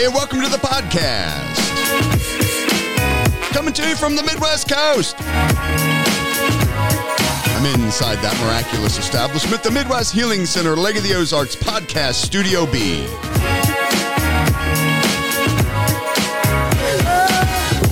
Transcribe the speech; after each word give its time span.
Hey, 0.00 0.08
welcome 0.08 0.40
to 0.40 0.48
the 0.48 0.56
podcast. 0.56 1.58
Coming 3.52 3.74
to 3.74 3.86
you 3.86 3.94
from 3.94 4.16
the 4.16 4.22
Midwest 4.22 4.66
Coast. 4.66 5.14
I'm 7.50 7.66
inside 7.78 8.16
that 8.22 8.34
miraculous 8.40 8.96
establishment, 8.96 9.62
the 9.62 9.70
Midwest 9.70 10.14
Healing 10.14 10.46
Center, 10.46 10.74
Lake 10.74 10.96
of 10.96 11.02
the 11.02 11.12
Ozarks 11.12 11.54
Podcast 11.54 12.14
Studio 12.14 12.64
B. 12.64 13.02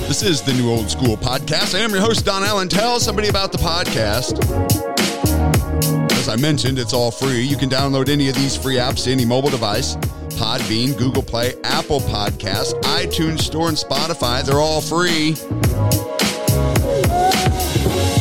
This 0.07 0.23
is 0.23 0.41
the 0.41 0.53
New 0.53 0.67
Old 0.67 0.89
School 0.89 1.15
Podcast. 1.15 1.75
I 1.75 1.83
am 1.83 1.91
your 1.91 2.01
host, 2.01 2.25
Don 2.25 2.43
Allen. 2.43 2.69
Tell 2.69 2.99
somebody 2.99 3.27
about 3.27 3.51
the 3.51 3.59
podcast. 3.59 4.41
As 6.13 6.27
I 6.27 6.37
mentioned, 6.37 6.79
it's 6.79 6.93
all 6.93 7.11
free. 7.11 7.43
You 7.43 7.55
can 7.55 7.69
download 7.69 8.09
any 8.09 8.29
of 8.29 8.35
these 8.35 8.57
free 8.57 8.77
apps 8.77 9.03
to 9.03 9.11
any 9.11 9.25
mobile 9.25 9.51
device. 9.51 9.95
Podbean, 10.39 10.97
Google 10.97 11.21
Play, 11.21 11.53
Apple 11.65 11.99
Podcasts, 11.99 12.71
iTunes 12.83 13.39
Store, 13.39 13.67
and 13.67 13.75
Spotify. 13.75 14.41
They're 14.41 14.61
all 14.61 14.79
free. 14.79 15.35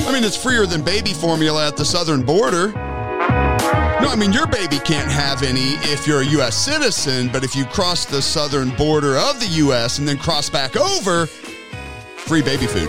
I 0.05 0.13
mean, 0.13 0.25
it's 0.25 0.37
freer 0.37 0.67
than 0.67 0.83
baby 0.83 1.13
formula 1.13 1.69
at 1.69 1.77
the 1.77 1.85
southern 1.85 2.25
border. 2.25 2.73
No, 2.73 4.09
I 4.09 4.17
mean, 4.19 4.33
your 4.33 4.49
baby 4.49 4.81
can't 4.81 5.09
have 5.09 5.45
any 5.45 5.75
if 5.93 6.09
you're 6.09 6.23
a 6.23 6.27
U.S. 6.27 6.57
citizen, 6.57 7.29
but 7.33 7.45
if 7.45 7.55
you 7.55 7.65
cross 7.67 8.05
the 8.05 8.21
southern 8.21 8.71
border 8.71 9.17
of 9.17 9.39
the 9.39 9.47
U.S. 9.59 10.01
and 10.01 10.09
then 10.09 10.19
cross 10.19 10.51
back 10.51 10.75
over, 10.75 11.27
free 11.27 12.43
baby 12.43 12.67
food. 12.67 12.89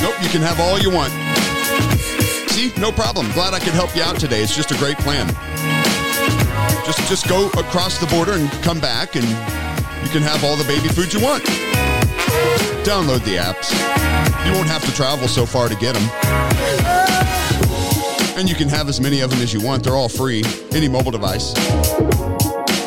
Nope, 0.00 0.16
you 0.22 0.30
can 0.30 0.40
have 0.40 0.60
all 0.60 0.78
you 0.78 0.90
want. 0.90 1.12
No 2.84 2.92
problem. 2.92 3.32
Glad 3.32 3.54
I 3.54 3.60
could 3.60 3.72
help 3.72 3.96
you 3.96 4.02
out 4.02 4.20
today. 4.20 4.42
It's 4.42 4.54
just 4.54 4.70
a 4.70 4.76
great 4.76 4.98
plan. 4.98 5.26
Just 6.84 6.98
just 7.08 7.26
go 7.26 7.46
across 7.56 7.96
the 7.96 8.06
border 8.08 8.32
and 8.32 8.50
come 8.62 8.78
back 8.78 9.16
and 9.16 9.24
you 9.24 10.10
can 10.10 10.20
have 10.20 10.44
all 10.44 10.54
the 10.54 10.64
baby 10.64 10.88
food 10.88 11.10
you 11.10 11.18
want. 11.18 11.42
Download 12.84 13.24
the 13.24 13.36
apps. 13.36 13.72
You 14.44 14.52
won't 14.52 14.68
have 14.68 14.84
to 14.84 14.92
travel 14.92 15.28
so 15.28 15.46
far 15.46 15.70
to 15.70 15.74
get 15.76 15.94
them. 15.94 16.06
And 18.36 18.50
you 18.50 18.54
can 18.54 18.68
have 18.68 18.90
as 18.90 19.00
many 19.00 19.20
of 19.20 19.30
them 19.30 19.40
as 19.40 19.54
you 19.54 19.62
want. 19.62 19.82
They're 19.82 19.96
all 19.96 20.10
free, 20.10 20.44
any 20.72 20.86
mobile 20.86 21.10
device. 21.10 21.54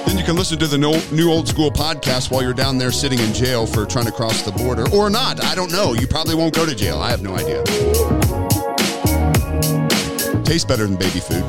Then 0.05 0.15
you 0.15 0.23
can 0.23 0.35
listen 0.35 0.59
to 0.59 0.67
the 0.67 0.77
new 0.77 1.31
old 1.31 1.47
school 1.47 1.71
podcast 1.71 2.29
while 2.29 2.43
you're 2.43 2.53
down 2.53 2.77
there 2.77 2.91
sitting 2.91 3.17
in 3.17 3.33
jail 3.33 3.65
for 3.65 3.83
trying 3.87 4.05
to 4.05 4.11
cross 4.11 4.43
the 4.43 4.51
border 4.51 4.87
or 4.93 5.09
not. 5.09 5.43
I 5.43 5.55
don't 5.55 5.71
know. 5.71 5.93
You 5.93 6.05
probably 6.05 6.35
won't 6.35 6.53
go 6.53 6.67
to 6.67 6.75
jail. 6.75 6.99
I 6.99 7.09
have 7.09 7.23
no 7.23 7.35
idea. 7.35 8.16
Tastes 10.47 10.63
better 10.63 10.87
than 10.87 10.95
baby 10.95 11.19
food. 11.19 11.43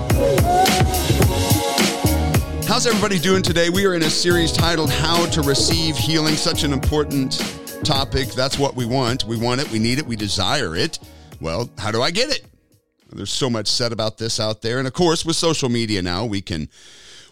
How's 2.67 2.85
everybody 2.85 3.21
doing 3.21 3.45
today? 3.45 3.71
We 3.71 3.87
are 3.87 3.95
in 3.95 4.03
a 4.03 4.11
series 4.11 4.51
titled 4.51 4.91
How 4.91 5.25
to 5.27 5.43
Receive 5.43 5.97
Healing, 5.97 6.35
such 6.35 6.65
an 6.65 6.73
important 6.73 7.39
topic. 7.85 8.27
That's 8.31 8.59
what 8.59 8.75
we 8.75 8.87
want. 8.87 9.23
We 9.23 9.37
want 9.37 9.61
it, 9.61 9.71
we 9.71 9.79
need 9.79 10.01
it, 10.01 10.05
we 10.05 10.17
desire 10.17 10.75
it. 10.75 10.99
Well, 11.41 11.71
how 11.79 11.93
do 11.93 12.03
I 12.03 12.11
get 12.11 12.31
it? 12.31 12.45
There's 13.13 13.31
so 13.31 13.49
much 13.49 13.69
said 13.69 13.93
about 13.93 14.19
this 14.19 14.41
out 14.41 14.63
there. 14.63 14.81
And 14.81 14.89
of 14.89 14.95
course, 14.95 15.25
with 15.25 15.37
social 15.37 15.69
media 15.69 16.03
now, 16.03 16.25
we 16.25 16.41
can 16.41 16.69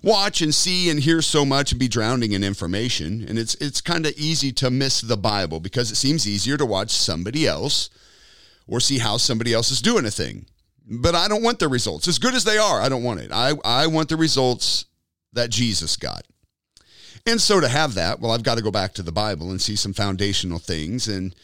watch 0.04 0.42
and 0.42 0.54
see 0.54 0.88
and 0.88 1.00
hear 1.00 1.20
so 1.20 1.44
much 1.44 1.72
and 1.72 1.80
be 1.80 1.88
drowning 1.88 2.30
in 2.30 2.44
information. 2.44 3.26
And 3.28 3.40
it's 3.40 3.56
it's 3.56 3.80
kind 3.80 4.06
of 4.06 4.12
easy 4.12 4.52
to 4.52 4.70
miss 4.70 5.00
the 5.00 5.16
Bible 5.16 5.58
because 5.58 5.90
it 5.90 5.96
seems 5.96 6.28
easier 6.28 6.56
to 6.58 6.64
watch 6.64 6.92
somebody 6.92 7.44
else 7.44 7.90
or 8.68 8.78
see 8.78 8.98
how 8.98 9.16
somebody 9.16 9.52
else 9.52 9.72
is 9.72 9.82
doing 9.82 10.06
a 10.06 10.12
thing 10.12 10.46
but 10.86 11.14
I 11.14 11.28
don't 11.28 11.42
want 11.42 11.58
the 11.58 11.68
results. 11.68 12.08
As 12.08 12.18
good 12.18 12.34
as 12.34 12.44
they 12.44 12.58
are, 12.58 12.80
I 12.80 12.88
don't 12.88 13.02
want 13.02 13.20
it. 13.20 13.30
I, 13.32 13.52
I 13.64 13.86
want 13.88 14.08
the 14.08 14.16
results 14.16 14.86
that 15.32 15.50
Jesus 15.50 15.96
got. 15.96 16.24
And 17.26 17.40
so 17.40 17.60
to 17.60 17.68
have 17.68 17.94
that, 17.94 18.20
well, 18.20 18.30
I've 18.30 18.44
got 18.44 18.56
to 18.56 18.62
go 18.62 18.70
back 18.70 18.94
to 18.94 19.02
the 19.02 19.12
Bible 19.12 19.50
and 19.50 19.60
see 19.60 19.74
some 19.74 19.92
foundational 19.92 20.60
things. 20.60 21.08
And 21.08 21.34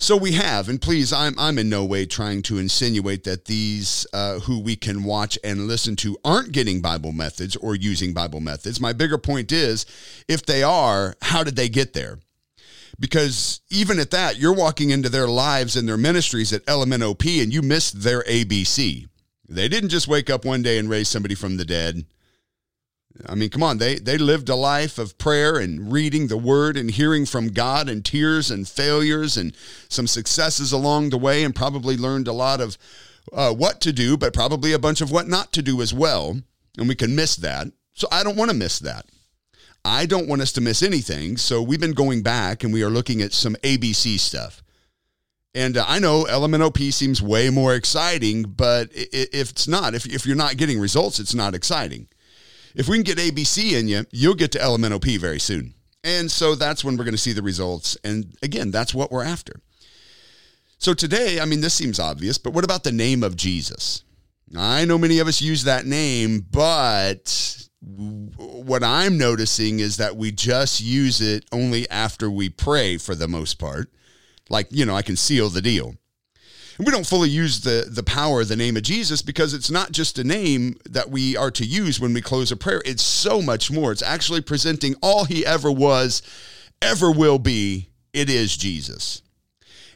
so 0.00 0.16
we 0.16 0.32
have. 0.32 0.68
And 0.68 0.80
please, 0.80 1.12
I'm, 1.12 1.38
I'm 1.38 1.58
in 1.58 1.68
no 1.68 1.84
way 1.84 2.06
trying 2.06 2.42
to 2.42 2.58
insinuate 2.58 3.22
that 3.24 3.44
these 3.44 4.06
uh, 4.12 4.40
who 4.40 4.60
we 4.60 4.74
can 4.74 5.04
watch 5.04 5.38
and 5.44 5.68
listen 5.68 5.94
to 5.96 6.16
aren't 6.24 6.52
getting 6.52 6.80
Bible 6.80 7.12
methods 7.12 7.54
or 7.56 7.76
using 7.76 8.12
Bible 8.12 8.40
methods. 8.40 8.80
My 8.80 8.92
bigger 8.92 9.18
point 9.18 9.52
is 9.52 9.86
if 10.26 10.44
they 10.44 10.64
are, 10.64 11.14
how 11.22 11.44
did 11.44 11.54
they 11.54 11.68
get 11.68 11.92
there? 11.92 12.18
Because 12.98 13.60
even 13.70 13.98
at 13.98 14.10
that, 14.10 14.38
you're 14.38 14.54
walking 14.54 14.90
into 14.90 15.08
their 15.08 15.28
lives 15.28 15.76
and 15.76 15.88
their 15.88 15.96
ministries 15.96 16.52
at 16.52 16.66
LMNOP 16.66 17.42
and 17.42 17.52
you 17.52 17.62
missed 17.62 18.02
their 18.02 18.22
ABC. 18.24 19.08
They 19.48 19.68
didn't 19.68 19.90
just 19.90 20.08
wake 20.08 20.28
up 20.28 20.44
one 20.44 20.62
day 20.62 20.78
and 20.78 20.90
raise 20.90 21.08
somebody 21.08 21.34
from 21.34 21.56
the 21.56 21.64
dead. 21.64 22.04
I 23.26 23.34
mean, 23.34 23.50
come 23.50 23.62
on, 23.62 23.78
they, 23.78 23.96
they 23.96 24.18
lived 24.18 24.48
a 24.48 24.54
life 24.54 24.98
of 24.98 25.18
prayer 25.18 25.58
and 25.58 25.90
reading 25.92 26.28
the 26.28 26.36
word 26.36 26.76
and 26.76 26.90
hearing 26.90 27.26
from 27.26 27.48
God 27.48 27.88
and 27.88 28.04
tears 28.04 28.50
and 28.50 28.68
failures 28.68 29.36
and 29.36 29.56
some 29.88 30.06
successes 30.06 30.72
along 30.72 31.10
the 31.10 31.18
way 31.18 31.42
and 31.42 31.54
probably 31.54 31.96
learned 31.96 32.28
a 32.28 32.32
lot 32.32 32.60
of 32.60 32.78
uh, 33.32 33.52
what 33.52 33.80
to 33.80 33.92
do, 33.92 34.16
but 34.16 34.32
probably 34.32 34.72
a 34.72 34.78
bunch 34.78 35.00
of 35.00 35.10
what 35.10 35.26
not 35.26 35.52
to 35.52 35.62
do 35.62 35.82
as 35.82 35.92
well. 35.92 36.40
And 36.76 36.88
we 36.88 36.94
can 36.94 37.16
miss 37.16 37.34
that. 37.36 37.68
So 37.94 38.06
I 38.12 38.22
don't 38.22 38.36
want 38.36 38.50
to 38.50 38.56
miss 38.56 38.78
that. 38.80 39.06
I 39.84 40.06
don't 40.06 40.28
want 40.28 40.42
us 40.42 40.52
to 40.52 40.60
miss 40.60 40.82
anything. 40.82 41.36
So 41.36 41.62
we've 41.62 41.80
been 41.80 41.92
going 41.92 42.22
back 42.22 42.64
and 42.64 42.72
we 42.72 42.82
are 42.82 42.90
looking 42.90 43.22
at 43.22 43.32
some 43.32 43.54
ABC 43.56 44.18
stuff. 44.18 44.62
And 45.54 45.76
uh, 45.76 45.84
I 45.88 45.98
know 45.98 46.24
LMNOP 46.24 46.92
seems 46.92 47.22
way 47.22 47.50
more 47.50 47.74
exciting, 47.74 48.42
but 48.42 48.90
if 48.92 49.50
it's 49.50 49.66
not, 49.66 49.94
if, 49.94 50.06
if 50.06 50.26
you're 50.26 50.36
not 50.36 50.56
getting 50.56 50.78
results, 50.78 51.18
it's 51.18 51.34
not 51.34 51.54
exciting. 51.54 52.08
If 52.74 52.88
we 52.88 52.96
can 52.96 53.04
get 53.04 53.18
ABC 53.18 53.72
in 53.78 53.88
you, 53.88 54.04
you'll 54.12 54.34
get 54.34 54.52
to 54.52 54.58
LMNOP 54.58 55.18
very 55.18 55.40
soon. 55.40 55.74
And 56.04 56.30
so 56.30 56.54
that's 56.54 56.84
when 56.84 56.96
we're 56.96 57.04
going 57.04 57.14
to 57.14 57.18
see 57.18 57.32
the 57.32 57.42
results. 57.42 57.96
And 58.04 58.36
again, 58.42 58.70
that's 58.70 58.94
what 58.94 59.10
we're 59.10 59.24
after. 59.24 59.60
So 60.78 60.94
today, 60.94 61.40
I 61.40 61.44
mean, 61.44 61.60
this 61.60 61.74
seems 61.74 61.98
obvious, 61.98 62.38
but 62.38 62.52
what 62.52 62.64
about 62.64 62.84
the 62.84 62.92
name 62.92 63.24
of 63.24 63.34
Jesus? 63.34 64.04
I 64.56 64.84
know 64.84 64.96
many 64.96 65.18
of 65.18 65.26
us 65.26 65.42
use 65.42 65.64
that 65.64 65.86
name, 65.86 66.46
but 66.50 67.67
what 67.80 68.82
I'm 68.82 69.16
noticing 69.16 69.80
is 69.80 69.96
that 69.98 70.16
we 70.16 70.32
just 70.32 70.80
use 70.80 71.20
it 71.20 71.44
only 71.52 71.88
after 71.90 72.30
we 72.30 72.48
pray 72.48 72.98
for 72.98 73.14
the 73.14 73.28
most 73.28 73.54
part. 73.54 73.90
Like, 74.50 74.66
you 74.70 74.84
know, 74.84 74.96
I 74.96 75.02
can 75.02 75.16
seal 75.16 75.48
the 75.48 75.62
deal. 75.62 75.94
And 76.76 76.86
we 76.86 76.92
don't 76.92 77.06
fully 77.06 77.28
use 77.28 77.60
the, 77.60 77.88
the 77.90 78.02
power 78.02 78.40
of 78.40 78.48
the 78.48 78.56
name 78.56 78.76
of 78.76 78.82
Jesus 78.82 79.20
because 79.20 79.52
it's 79.52 79.70
not 79.70 79.92
just 79.92 80.18
a 80.18 80.24
name 80.24 80.76
that 80.88 81.10
we 81.10 81.36
are 81.36 81.50
to 81.50 81.64
use 81.64 82.00
when 82.00 82.14
we 82.14 82.22
close 82.22 82.52
a 82.52 82.56
prayer. 82.56 82.82
It's 82.84 83.02
so 83.02 83.42
much 83.42 83.70
more. 83.70 83.92
It's 83.92 84.02
actually 84.02 84.40
presenting 84.42 84.94
all 85.02 85.24
he 85.24 85.44
ever 85.44 85.70
was, 85.70 86.22
ever 86.80 87.10
will 87.10 87.38
be. 87.38 87.90
It 88.12 88.30
is 88.30 88.56
Jesus. 88.56 89.22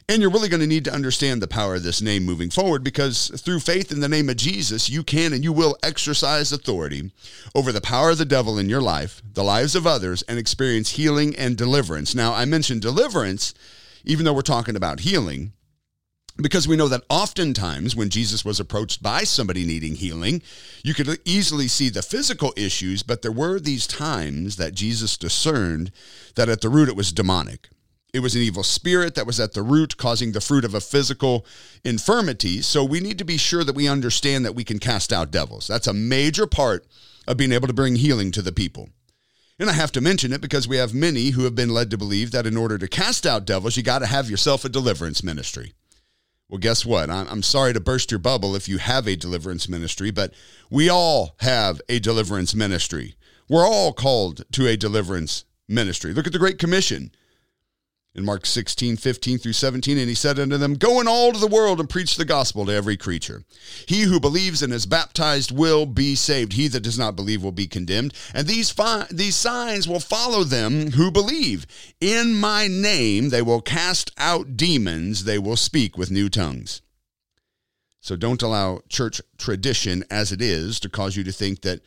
And 0.09 0.21
you're 0.21 0.31
really 0.31 0.49
going 0.49 0.59
to 0.59 0.67
need 0.67 0.83
to 0.85 0.93
understand 0.93 1.41
the 1.41 1.47
power 1.47 1.75
of 1.75 1.83
this 1.83 2.01
name 2.01 2.23
moving 2.23 2.49
forward 2.49 2.83
because 2.83 3.29
through 3.41 3.61
faith 3.61 3.91
in 3.91 4.01
the 4.01 4.09
name 4.09 4.29
of 4.29 4.35
Jesus, 4.35 4.89
you 4.89 5.01
can 5.01 5.31
and 5.31 5.43
you 5.43 5.53
will 5.53 5.77
exercise 5.81 6.51
authority 6.51 7.11
over 7.55 7.71
the 7.71 7.79
power 7.79 8.09
of 8.09 8.17
the 8.17 8.25
devil 8.25 8.59
in 8.59 8.67
your 8.67 8.81
life, 8.81 9.21
the 9.33 9.43
lives 9.43 9.75
of 9.75 9.87
others, 9.87 10.21
and 10.23 10.37
experience 10.37 10.91
healing 10.91 11.35
and 11.37 11.55
deliverance. 11.55 12.13
Now, 12.13 12.33
I 12.33 12.43
mentioned 12.43 12.81
deliverance, 12.81 13.53
even 14.03 14.25
though 14.25 14.33
we're 14.33 14.41
talking 14.41 14.75
about 14.75 15.01
healing, 15.01 15.53
because 16.37 16.67
we 16.67 16.75
know 16.75 16.87
that 16.87 17.03
oftentimes 17.09 17.95
when 17.95 18.09
Jesus 18.09 18.43
was 18.43 18.59
approached 18.59 19.03
by 19.03 19.23
somebody 19.23 19.65
needing 19.65 19.95
healing, 19.95 20.41
you 20.83 20.93
could 20.93 21.19
easily 21.25 21.67
see 21.67 21.89
the 21.89 22.01
physical 22.01 22.53
issues, 22.57 23.03
but 23.03 23.21
there 23.21 23.31
were 23.31 23.59
these 23.59 23.85
times 23.85 24.57
that 24.57 24.73
Jesus 24.73 25.15
discerned 25.15 25.91
that 26.35 26.49
at 26.49 26.61
the 26.61 26.69
root 26.69 26.89
it 26.89 26.95
was 26.95 27.11
demonic. 27.11 27.69
It 28.13 28.21
was 28.21 28.35
an 28.35 28.43
evil 28.43 28.61
spirit 28.61 29.15
that 29.15 29.25
was 29.25 29.39
at 29.39 29.53
the 29.53 29.63
root, 29.63 29.97
causing 29.97 30.31
the 30.31 30.41
fruit 30.41 30.65
of 30.65 30.75
a 30.75 30.79
physical 30.79 31.47
infirmity. 31.83 32.61
So 32.61 32.83
we 32.83 32.99
need 32.99 33.17
to 33.17 33.25
be 33.25 33.37
sure 33.37 33.63
that 33.63 33.75
we 33.75 33.87
understand 33.87 34.45
that 34.45 34.53
we 34.53 34.63
can 34.63 34.77
cast 34.77 35.11
out 35.11 35.31
devils. 35.31 35.65
That's 35.65 35.87
a 35.87 35.93
major 35.93 36.45
part 36.45 36.85
of 37.27 37.37
being 37.37 37.51
able 37.51 37.67
to 37.67 37.73
bring 37.73 37.95
healing 37.95 38.31
to 38.33 38.43
the 38.43 38.51
people. 38.51 38.89
And 39.57 39.67
I 39.67 39.73
have 39.73 39.91
to 39.93 40.01
mention 40.01 40.31
it 40.31 40.41
because 40.41 40.67
we 40.67 40.77
have 40.77 40.93
many 40.93 41.31
who 41.31 41.43
have 41.43 41.55
been 41.55 41.73
led 41.73 41.89
to 41.89 41.97
believe 41.97 42.29
that 42.31 42.45
in 42.45 42.55
order 42.55 42.77
to 42.77 42.87
cast 42.87 43.25
out 43.25 43.45
devils, 43.45 43.77
you 43.77 43.81
got 43.81 43.99
to 43.99 44.05
have 44.05 44.29
yourself 44.29 44.63
a 44.63 44.69
deliverance 44.69 45.23
ministry. 45.23 45.73
Well, 46.49 46.59
guess 46.59 46.85
what? 46.85 47.09
I'm 47.09 47.41
sorry 47.41 47.73
to 47.73 47.79
burst 47.79 48.11
your 48.11 48.19
bubble 48.19 48.55
if 48.55 48.69
you 48.69 48.77
have 48.77 49.07
a 49.07 49.15
deliverance 49.15 49.67
ministry, 49.67 50.11
but 50.11 50.35
we 50.69 50.87
all 50.87 51.35
have 51.39 51.81
a 51.89 51.97
deliverance 51.97 52.53
ministry. 52.53 53.15
We're 53.49 53.65
all 53.65 53.91
called 53.91 54.43
to 54.51 54.67
a 54.67 54.77
deliverance 54.77 55.45
ministry. 55.67 56.13
Look 56.13 56.27
at 56.27 56.33
the 56.33 56.37
Great 56.37 56.59
Commission 56.59 57.11
in 58.15 58.23
Mark 58.23 58.45
16, 58.45 58.97
15 58.97 59.37
through 59.39 59.53
17. 59.53 59.97
And 59.97 60.07
he 60.07 60.15
said 60.15 60.39
unto 60.39 60.57
them, 60.57 60.75
Go 60.75 61.01
in 61.01 61.07
all 61.07 61.31
to 61.31 61.39
the 61.39 61.47
world 61.47 61.79
and 61.79 61.89
preach 61.89 62.15
the 62.15 62.25
gospel 62.25 62.65
to 62.65 62.73
every 62.73 62.95
creature. 62.95 63.43
He 63.87 64.01
who 64.01 64.19
believes 64.19 64.61
and 64.61 64.71
is 64.71 64.85
baptized 64.85 65.51
will 65.51 65.85
be 65.85 66.15
saved. 66.15 66.53
He 66.53 66.67
that 66.67 66.81
does 66.81 66.99
not 66.99 67.15
believe 67.15 67.43
will 67.43 67.51
be 67.51 67.67
condemned. 67.67 68.13
And 68.33 68.47
these, 68.47 68.69
fi- 68.69 69.07
these 69.09 69.35
signs 69.35 69.87
will 69.87 69.99
follow 69.99 70.43
them 70.43 70.91
who 70.91 71.09
believe. 71.09 71.65
In 71.99 72.35
my 72.35 72.67
name 72.67 73.29
they 73.29 73.41
will 73.41 73.61
cast 73.61 74.11
out 74.17 74.55
demons, 74.55 75.23
they 75.23 75.39
will 75.39 75.57
speak 75.57 75.97
with 75.97 76.11
new 76.11 76.29
tongues. 76.29 76.81
So 77.99 78.15
don't 78.15 78.41
allow 78.41 78.81
church 78.89 79.21
tradition 79.37 80.03
as 80.11 80.31
it 80.31 80.41
is 80.41 80.79
to 80.81 80.89
cause 80.89 81.15
you 81.15 81.23
to 81.23 81.31
think 81.31 81.61
that 81.61 81.79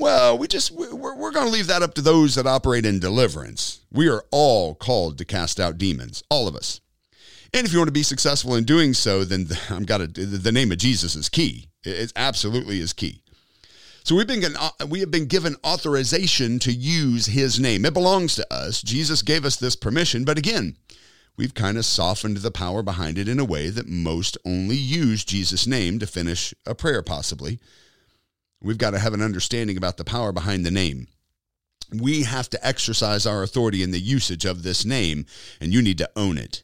Well, 0.00 0.38
we 0.38 0.48
just 0.48 0.70
we're, 0.70 0.94
we're 0.94 1.30
going 1.30 1.46
to 1.46 1.52
leave 1.52 1.66
that 1.66 1.82
up 1.82 1.92
to 1.94 2.00
those 2.00 2.34
that 2.34 2.46
operate 2.46 2.86
in 2.86 3.00
deliverance. 3.00 3.80
We 3.92 4.08
are 4.08 4.24
all 4.30 4.74
called 4.74 5.18
to 5.18 5.26
cast 5.26 5.60
out 5.60 5.76
demons, 5.76 6.24
all 6.30 6.48
of 6.48 6.56
us. 6.56 6.80
And 7.52 7.66
if 7.66 7.72
you 7.72 7.78
want 7.78 7.88
to 7.88 7.92
be 7.92 8.02
successful 8.02 8.54
in 8.54 8.64
doing 8.64 8.94
so, 8.94 9.24
then 9.24 9.48
the, 9.48 9.60
I'm 9.68 9.84
got 9.84 9.98
to, 9.98 10.06
the 10.06 10.52
name 10.52 10.72
of 10.72 10.78
Jesus 10.78 11.16
is 11.16 11.28
key. 11.28 11.68
It 11.84 12.14
absolutely 12.16 12.80
is 12.80 12.94
key. 12.94 13.22
So 14.02 14.16
we've 14.16 14.26
been 14.26 14.42
we 14.88 15.00
have 15.00 15.10
been 15.10 15.26
given 15.26 15.56
authorization 15.66 16.58
to 16.60 16.72
use 16.72 17.26
his 17.26 17.60
name. 17.60 17.84
It 17.84 17.92
belongs 17.92 18.34
to 18.36 18.52
us. 18.52 18.80
Jesus 18.80 19.20
gave 19.20 19.44
us 19.44 19.56
this 19.56 19.76
permission, 19.76 20.24
but 20.24 20.38
again, 20.38 20.76
we've 21.36 21.52
kind 21.52 21.76
of 21.76 21.84
softened 21.84 22.38
the 22.38 22.50
power 22.50 22.82
behind 22.82 23.18
it 23.18 23.28
in 23.28 23.38
a 23.38 23.44
way 23.44 23.68
that 23.68 23.86
most 23.86 24.38
only 24.46 24.76
use 24.76 25.26
Jesus' 25.26 25.66
name 25.66 25.98
to 25.98 26.06
finish 26.06 26.54
a 26.64 26.74
prayer 26.74 27.02
possibly. 27.02 27.58
We've 28.62 28.78
got 28.78 28.90
to 28.90 28.98
have 28.98 29.14
an 29.14 29.22
understanding 29.22 29.76
about 29.76 29.96
the 29.96 30.04
power 30.04 30.32
behind 30.32 30.66
the 30.66 30.70
name. 30.70 31.08
We 31.92 32.24
have 32.24 32.50
to 32.50 32.66
exercise 32.66 33.26
our 33.26 33.42
authority 33.42 33.82
in 33.82 33.90
the 33.90 34.00
usage 34.00 34.44
of 34.44 34.62
this 34.62 34.84
name, 34.84 35.26
and 35.60 35.72
you 35.72 35.82
need 35.82 35.98
to 35.98 36.10
own 36.14 36.38
it. 36.38 36.62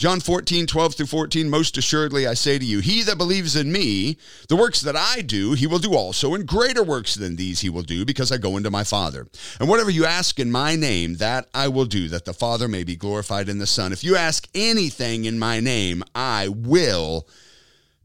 John 0.00 0.20
14, 0.20 0.66
12 0.66 0.94
through 0.94 1.06
14, 1.06 1.50
most 1.50 1.76
assuredly 1.76 2.26
I 2.26 2.32
say 2.32 2.58
to 2.58 2.64
you, 2.64 2.80
he 2.80 3.02
that 3.02 3.18
believes 3.18 3.54
in 3.54 3.70
me, 3.70 4.16
the 4.48 4.56
works 4.56 4.80
that 4.80 4.96
I 4.96 5.20
do, 5.20 5.52
he 5.52 5.66
will 5.66 5.78
do 5.78 5.94
also, 5.94 6.34
and 6.34 6.46
greater 6.46 6.82
works 6.82 7.14
than 7.14 7.36
these 7.36 7.60
he 7.60 7.68
will 7.68 7.82
do, 7.82 8.06
because 8.06 8.32
I 8.32 8.38
go 8.38 8.56
into 8.56 8.70
my 8.70 8.82
Father. 8.82 9.26
And 9.58 9.68
whatever 9.68 9.90
you 9.90 10.06
ask 10.06 10.38
in 10.38 10.50
my 10.50 10.74
name, 10.74 11.16
that 11.16 11.48
I 11.52 11.68
will 11.68 11.84
do, 11.84 12.08
that 12.08 12.24
the 12.24 12.32
Father 12.32 12.66
may 12.66 12.82
be 12.82 12.96
glorified 12.96 13.50
in 13.50 13.58
the 13.58 13.66
Son. 13.66 13.92
If 13.92 14.02
you 14.02 14.16
ask 14.16 14.48
anything 14.54 15.26
in 15.26 15.38
my 15.38 15.60
name, 15.60 16.02
I 16.14 16.48
will 16.48 17.28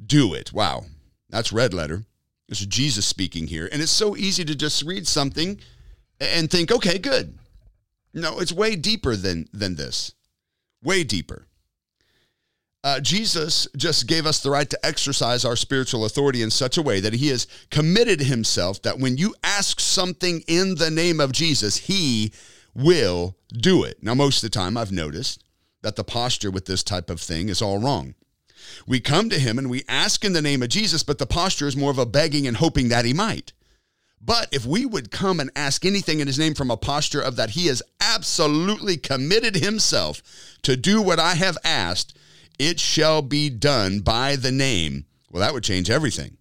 do 0.06 0.34
it. 0.34 0.52
Wow, 0.52 0.86
that's 1.30 1.54
red 1.54 1.74
letter. 1.74 2.04
This 2.48 2.62
is 2.62 2.68
Jesus 2.68 3.06
speaking 3.06 3.48
here. 3.48 3.68
And 3.72 3.82
it's 3.82 3.92
so 3.92 4.16
easy 4.16 4.46
to 4.46 4.56
just 4.56 4.84
read 4.84 5.08
something 5.08 5.60
and 6.20 6.50
think, 6.50 6.72
okay, 6.72 6.98
good. 6.98 7.38
No, 8.14 8.40
it's 8.40 8.54
way 8.54 8.76
deeper 8.76 9.16
than, 9.16 9.48
than 9.52 9.76
this. 9.76 10.14
Way 10.84 11.04
deeper. 11.04 11.48
Uh, 12.84 13.00
Jesus 13.00 13.68
just 13.76 14.06
gave 14.06 14.28
us 14.28 14.40
the 14.42 14.52
right 14.52 14.70
to 14.70 14.86
exercise 14.86 15.44
our 15.44 15.56
spiritual 15.56 16.06
authority 16.06 16.44
in 16.44 16.52
such 16.52 16.78
a 16.78 16.84
way 16.84 17.00
that 17.00 17.14
he 17.14 17.30
has 17.30 17.48
committed 17.72 18.20
himself 18.22 18.80
that 18.84 19.00
when 19.00 19.18
you 19.18 19.34
ask 19.44 19.80
something 19.80 20.44
in 20.48 20.76
the 20.76 20.92
name 20.92 21.20
of 21.20 21.32
Jesus, 21.32 21.78
he 21.78 22.32
will 22.76 23.36
do 23.52 23.84
it. 23.84 24.04
Now, 24.04 24.14
most 24.14 24.44
of 24.44 24.52
the 24.52 24.56
time, 24.56 24.78
I've 24.78 24.92
noticed 24.92 25.44
that 25.82 25.96
the 25.96 26.04
posture 26.04 26.52
with 26.52 26.68
this 26.68 26.84
type 26.84 27.10
of 27.10 27.20
thing 27.20 27.50
is 27.50 27.60
all 27.60 27.80
wrong. 27.80 28.14
We 28.88 29.00
come 29.00 29.30
to 29.30 29.40
him 29.40 29.58
and 29.58 29.70
we 29.70 29.84
ask 29.88 30.24
in 30.24 30.34
the 30.34 30.42
name 30.42 30.62
of 30.64 30.70
Jesus, 30.70 31.04
but 31.04 31.18
the 31.18 31.26
posture 31.26 31.68
is 31.68 31.78
more 31.78 31.92
of 31.92 31.98
a 31.98 32.06
begging 32.06 32.48
and 32.48 32.58
hoping 32.58 32.90
that 32.90 33.06
he 33.06 33.14
might. 33.14 33.54
But 34.22 34.48
if 34.52 34.66
we 34.66 34.86
would 34.86 35.12
come 35.12 35.40
and 35.40 35.52
ask 35.56 35.86
anything 35.86 36.20
in 36.20 36.28
his 36.28 36.40
name 36.40 36.56
from 36.56 36.72
a 36.72 36.78
posture 36.78 37.22
of 37.22 37.36
that 37.36 37.52
he 37.52 37.68
has 37.68 37.84
absolutely 38.02 38.98
committed 38.98 39.56
himself 39.56 40.24
to 40.64 40.76
do 40.76 41.02
what 41.02 41.20
I 41.20 41.36
have 41.36 41.58
asked, 41.64 42.18
it 42.58 42.80
shall 42.80 43.22
be 43.22 43.50
done 43.50 44.00
by 44.00 44.36
the 44.36 44.52
name. 44.52 45.06
Well, 45.30 45.42
that 45.42 45.54
would 45.54 45.64
change 45.64 45.90
everything. 45.90 46.38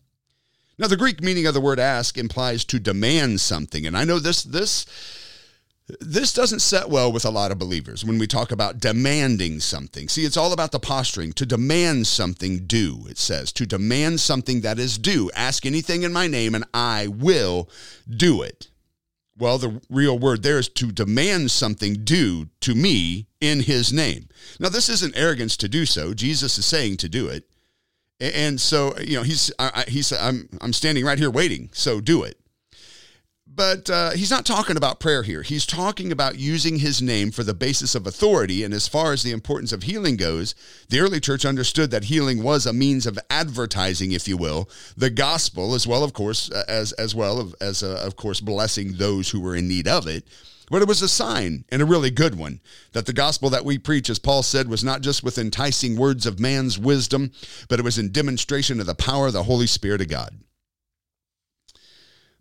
Now, 0.78 0.88
the 0.88 0.96
Greek 0.96 1.22
meaning 1.22 1.46
of 1.46 1.54
the 1.54 1.60
word 1.60 1.78
ask 1.78 2.16
implies 2.16 2.64
to 2.66 2.80
demand 2.80 3.40
something. 3.40 3.86
And 3.86 3.96
I 3.96 4.04
know 4.04 4.18
this, 4.18 4.42
this, 4.42 4.86
this 6.00 6.32
doesn't 6.32 6.60
set 6.60 6.88
well 6.88 7.12
with 7.12 7.26
a 7.26 7.30
lot 7.30 7.50
of 7.50 7.58
believers 7.58 8.04
when 8.04 8.18
we 8.18 8.26
talk 8.26 8.50
about 8.50 8.80
demanding 8.80 9.60
something. 9.60 10.08
See, 10.08 10.24
it's 10.24 10.36
all 10.36 10.52
about 10.52 10.72
the 10.72 10.78
posturing. 10.78 11.32
To 11.34 11.44
demand 11.44 12.06
something 12.06 12.66
due, 12.66 13.06
it 13.08 13.18
says. 13.18 13.52
To 13.52 13.66
demand 13.66 14.20
something 14.20 14.62
that 14.62 14.78
is 14.78 14.96
due. 14.96 15.30
Ask 15.34 15.66
anything 15.66 16.02
in 16.02 16.12
my 16.12 16.26
name 16.26 16.54
and 16.54 16.64
I 16.72 17.08
will 17.08 17.68
do 18.08 18.40
it. 18.40 18.70
Well, 19.36 19.58
the 19.58 19.82
real 19.90 20.18
word 20.18 20.42
there 20.42 20.58
is 20.58 20.68
to 20.70 20.92
demand 20.92 21.50
something 21.50 22.04
due 22.04 22.48
to 22.60 22.74
me 22.74 23.26
in 23.40 23.60
his 23.60 23.92
name. 23.92 24.28
Now, 24.58 24.68
this 24.70 24.88
isn't 24.88 25.16
arrogance 25.16 25.56
to 25.58 25.68
do 25.68 25.84
so. 25.84 26.14
Jesus 26.14 26.56
is 26.56 26.64
saying 26.64 26.98
to 26.98 27.08
do 27.08 27.28
it. 27.28 27.44
And 28.20 28.60
so, 28.60 28.96
you 29.00 29.16
know, 29.16 29.22
he's, 29.22 29.52
I, 29.58 29.84
he's, 29.88 30.12
I'm, 30.12 30.48
I'm 30.60 30.72
standing 30.72 31.04
right 31.04 31.18
here 31.18 31.30
waiting. 31.30 31.68
So 31.72 32.00
do 32.00 32.22
it. 32.22 32.38
But 33.56 33.88
uh, 33.88 34.10
he's 34.12 34.30
not 34.30 34.44
talking 34.44 34.76
about 34.76 34.98
prayer 34.98 35.22
here. 35.22 35.42
He's 35.42 35.64
talking 35.64 36.10
about 36.10 36.38
using 36.38 36.78
his 36.78 37.00
name 37.00 37.30
for 37.30 37.44
the 37.44 37.54
basis 37.54 37.94
of 37.94 38.06
authority. 38.06 38.64
And 38.64 38.74
as 38.74 38.88
far 38.88 39.12
as 39.12 39.22
the 39.22 39.30
importance 39.30 39.72
of 39.72 39.84
healing 39.84 40.16
goes, 40.16 40.56
the 40.88 40.98
early 40.98 41.20
church 41.20 41.44
understood 41.44 41.92
that 41.92 42.04
healing 42.04 42.42
was 42.42 42.66
a 42.66 42.72
means 42.72 43.06
of 43.06 43.18
advertising, 43.30 44.10
if 44.10 44.26
you 44.26 44.36
will, 44.36 44.68
the 44.96 45.10
gospel, 45.10 45.74
as 45.74 45.86
well, 45.86 46.02
of 46.02 46.12
course, 46.12 46.50
as 46.50 46.92
as 46.92 47.14
well 47.14 47.52
as 47.60 47.82
uh, 47.82 48.02
of 48.04 48.16
course 48.16 48.40
blessing 48.40 48.94
those 48.94 49.30
who 49.30 49.40
were 49.40 49.54
in 49.54 49.68
need 49.68 49.86
of 49.86 50.08
it. 50.08 50.26
But 50.70 50.82
it 50.82 50.88
was 50.88 51.02
a 51.02 51.08
sign, 51.08 51.64
and 51.68 51.82
a 51.82 51.86
really 51.86 52.10
good 52.10 52.36
one, 52.36 52.60
that 52.92 53.06
the 53.06 53.12
gospel 53.12 53.50
that 53.50 53.66
we 53.66 53.78
preach, 53.78 54.08
as 54.08 54.18
Paul 54.18 54.42
said, 54.42 54.66
was 54.66 54.82
not 54.82 55.02
just 55.02 55.22
with 55.22 55.36
enticing 55.36 55.96
words 55.96 56.24
of 56.26 56.40
man's 56.40 56.78
wisdom, 56.78 57.32
but 57.68 57.78
it 57.78 57.84
was 57.84 57.98
in 57.98 58.10
demonstration 58.10 58.80
of 58.80 58.86
the 58.86 58.94
power 58.94 59.26
of 59.26 59.34
the 59.34 59.42
Holy 59.42 59.66
Spirit 59.66 60.00
of 60.00 60.08
God. 60.08 60.38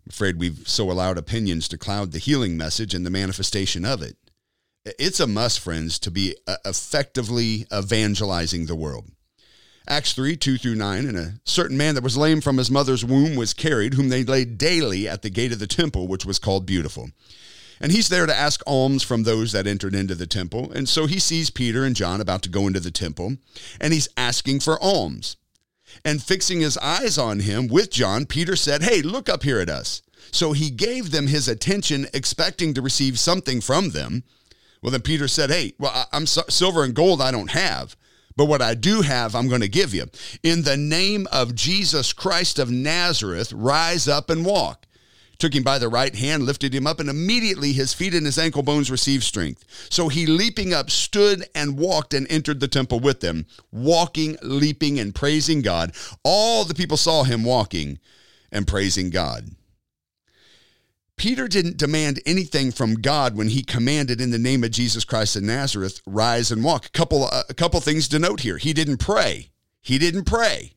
I'm 0.04 0.10
afraid 0.10 0.38
we've 0.38 0.68
so 0.68 0.90
allowed 0.90 1.16
opinions 1.16 1.66
to 1.68 1.78
cloud 1.78 2.12
the 2.12 2.18
healing 2.18 2.56
message 2.56 2.92
and 2.92 3.06
the 3.06 3.10
manifestation 3.10 3.86
of 3.86 4.02
it. 4.02 4.16
It's 4.84 5.18
a 5.18 5.26
must, 5.26 5.60
friends, 5.60 5.98
to 6.00 6.10
be 6.10 6.36
uh, 6.46 6.56
effectively 6.66 7.66
evangelizing 7.72 8.66
the 8.66 8.74
world. 8.74 9.06
Acts 9.88 10.12
3 10.12 10.36
2 10.36 10.58
through 10.58 10.74
9. 10.74 11.06
And 11.06 11.16
a 11.16 11.34
certain 11.44 11.78
man 11.78 11.94
that 11.94 12.04
was 12.04 12.18
lame 12.18 12.42
from 12.42 12.58
his 12.58 12.70
mother's 12.70 13.04
womb 13.04 13.34
was 13.34 13.54
carried, 13.54 13.94
whom 13.94 14.10
they 14.10 14.24
laid 14.24 14.58
daily 14.58 15.08
at 15.08 15.22
the 15.22 15.30
gate 15.30 15.52
of 15.52 15.58
the 15.58 15.66
temple, 15.66 16.06
which 16.06 16.26
was 16.26 16.38
called 16.38 16.66
Beautiful. 16.66 17.10
And 17.80 17.90
he's 17.90 18.08
there 18.08 18.26
to 18.26 18.34
ask 18.34 18.62
alms 18.66 19.02
from 19.02 19.22
those 19.22 19.52
that 19.52 19.66
entered 19.66 19.94
into 19.94 20.14
the 20.14 20.26
temple. 20.26 20.70
And 20.72 20.88
so 20.88 21.06
he 21.06 21.18
sees 21.18 21.50
Peter 21.50 21.84
and 21.84 21.96
John 21.96 22.20
about 22.20 22.42
to 22.42 22.48
go 22.48 22.66
into 22.66 22.80
the 22.80 22.90
temple, 22.90 23.36
and 23.80 23.92
he's 23.92 24.08
asking 24.16 24.60
for 24.60 24.82
alms. 24.82 25.36
And 26.04 26.22
fixing 26.22 26.60
his 26.60 26.78
eyes 26.78 27.18
on 27.18 27.40
him 27.40 27.68
with 27.68 27.90
John, 27.90 28.26
Peter 28.26 28.56
said, 28.56 28.82
Hey, 28.82 29.02
look 29.02 29.28
up 29.28 29.42
here 29.42 29.60
at 29.60 29.68
us. 29.68 30.02
So 30.32 30.52
he 30.52 30.70
gave 30.70 31.10
them 31.10 31.26
his 31.26 31.48
attention, 31.48 32.06
expecting 32.12 32.74
to 32.74 32.82
receive 32.82 33.18
something 33.18 33.60
from 33.60 33.90
them. 33.90 34.24
Well, 34.82 34.90
then 34.90 35.02
Peter 35.02 35.28
said, 35.28 35.50
Hey, 35.50 35.74
well, 35.78 36.06
I'm 36.12 36.26
so- 36.26 36.44
silver 36.48 36.84
and 36.84 36.94
gold 36.94 37.22
I 37.22 37.30
don't 37.30 37.50
have, 37.50 37.96
but 38.36 38.46
what 38.46 38.62
I 38.62 38.74
do 38.74 39.02
have, 39.02 39.34
I'm 39.34 39.48
going 39.48 39.60
to 39.60 39.68
give 39.68 39.94
you. 39.94 40.06
In 40.42 40.62
the 40.62 40.76
name 40.76 41.26
of 41.30 41.54
Jesus 41.54 42.12
Christ 42.12 42.58
of 42.58 42.70
Nazareth, 42.70 43.52
rise 43.52 44.08
up 44.08 44.28
and 44.30 44.44
walk 44.44 44.86
took 45.38 45.54
him 45.54 45.62
by 45.62 45.78
the 45.78 45.88
right 45.88 46.14
hand, 46.14 46.44
lifted 46.44 46.74
him 46.74 46.86
up, 46.86 47.00
and 47.00 47.08
immediately 47.08 47.72
his 47.72 47.92
feet 47.94 48.14
and 48.14 48.26
his 48.26 48.38
ankle 48.38 48.62
bones 48.62 48.90
received 48.90 49.24
strength. 49.24 49.64
So 49.90 50.08
he, 50.08 50.26
leaping 50.26 50.72
up, 50.72 50.90
stood 50.90 51.44
and 51.54 51.78
walked 51.78 52.14
and 52.14 52.26
entered 52.30 52.60
the 52.60 52.68
temple 52.68 53.00
with 53.00 53.20
them, 53.20 53.46
walking, 53.72 54.36
leaping, 54.42 54.98
and 54.98 55.14
praising 55.14 55.62
God. 55.62 55.94
All 56.22 56.64
the 56.64 56.74
people 56.74 56.96
saw 56.96 57.24
him 57.24 57.44
walking 57.44 57.98
and 58.50 58.66
praising 58.66 59.10
God. 59.10 59.50
Peter 61.16 61.46
didn't 61.46 61.76
demand 61.76 62.20
anything 62.26 62.72
from 62.72 62.94
God 62.94 63.36
when 63.36 63.48
he 63.48 63.62
commanded 63.62 64.20
in 64.20 64.30
the 64.30 64.38
name 64.38 64.64
of 64.64 64.72
Jesus 64.72 65.04
Christ 65.04 65.36
of 65.36 65.44
Nazareth, 65.44 66.00
rise 66.06 66.50
and 66.50 66.64
walk. 66.64 66.86
A 66.86 66.90
couple, 66.90 67.24
uh, 67.24 67.44
a 67.48 67.54
couple 67.54 67.80
things 67.80 68.08
to 68.08 68.18
note 68.18 68.40
here. 68.40 68.58
He 68.58 68.72
didn't 68.72 68.98
pray. 68.98 69.50
He 69.80 69.98
didn't 69.98 70.24
pray. 70.24 70.72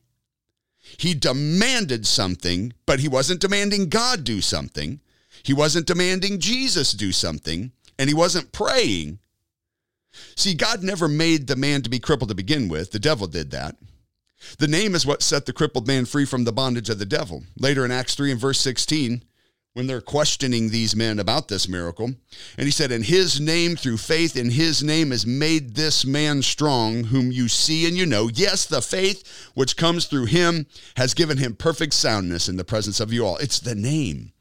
He 0.96 1.14
demanded 1.14 2.06
something, 2.06 2.72
but 2.86 3.00
he 3.00 3.08
wasn't 3.08 3.40
demanding 3.40 3.88
God 3.88 4.24
do 4.24 4.40
something. 4.40 5.00
He 5.42 5.52
wasn't 5.52 5.86
demanding 5.86 6.40
Jesus 6.40 6.92
do 6.92 7.12
something, 7.12 7.72
and 7.98 8.08
he 8.08 8.14
wasn't 8.14 8.52
praying. 8.52 9.18
See, 10.34 10.54
God 10.54 10.82
never 10.82 11.08
made 11.08 11.46
the 11.46 11.56
man 11.56 11.82
to 11.82 11.90
be 11.90 11.98
crippled 11.98 12.30
to 12.30 12.34
begin 12.34 12.68
with. 12.68 12.90
The 12.90 12.98
devil 12.98 13.26
did 13.26 13.50
that. 13.50 13.76
The 14.58 14.68
name 14.68 14.94
is 14.94 15.04
what 15.04 15.22
set 15.22 15.46
the 15.46 15.52
crippled 15.52 15.86
man 15.86 16.04
free 16.04 16.24
from 16.24 16.44
the 16.44 16.52
bondage 16.52 16.88
of 16.90 16.98
the 16.98 17.06
devil. 17.06 17.44
Later 17.58 17.84
in 17.84 17.90
Acts 17.90 18.14
3 18.14 18.32
and 18.32 18.40
verse 18.40 18.60
16, 18.60 19.22
when 19.78 19.86
they're 19.86 20.00
questioning 20.00 20.70
these 20.70 20.96
men 20.96 21.20
about 21.20 21.46
this 21.46 21.68
miracle. 21.68 22.06
And 22.06 22.66
he 22.66 22.72
said, 22.72 22.90
In 22.90 23.04
his 23.04 23.40
name, 23.40 23.76
through 23.76 23.98
faith 23.98 24.36
in 24.36 24.50
his 24.50 24.82
name, 24.82 25.12
has 25.12 25.24
made 25.24 25.76
this 25.76 26.04
man 26.04 26.42
strong, 26.42 27.04
whom 27.04 27.30
you 27.30 27.46
see 27.46 27.86
and 27.86 27.96
you 27.96 28.04
know. 28.04 28.28
Yes, 28.28 28.66
the 28.66 28.82
faith 28.82 29.50
which 29.54 29.76
comes 29.76 30.06
through 30.06 30.24
him 30.24 30.66
has 30.96 31.14
given 31.14 31.38
him 31.38 31.54
perfect 31.54 31.94
soundness 31.94 32.48
in 32.48 32.56
the 32.56 32.64
presence 32.64 32.98
of 32.98 33.12
you 33.12 33.24
all. 33.24 33.36
It's 33.36 33.60
the 33.60 33.76
name. 33.76 34.32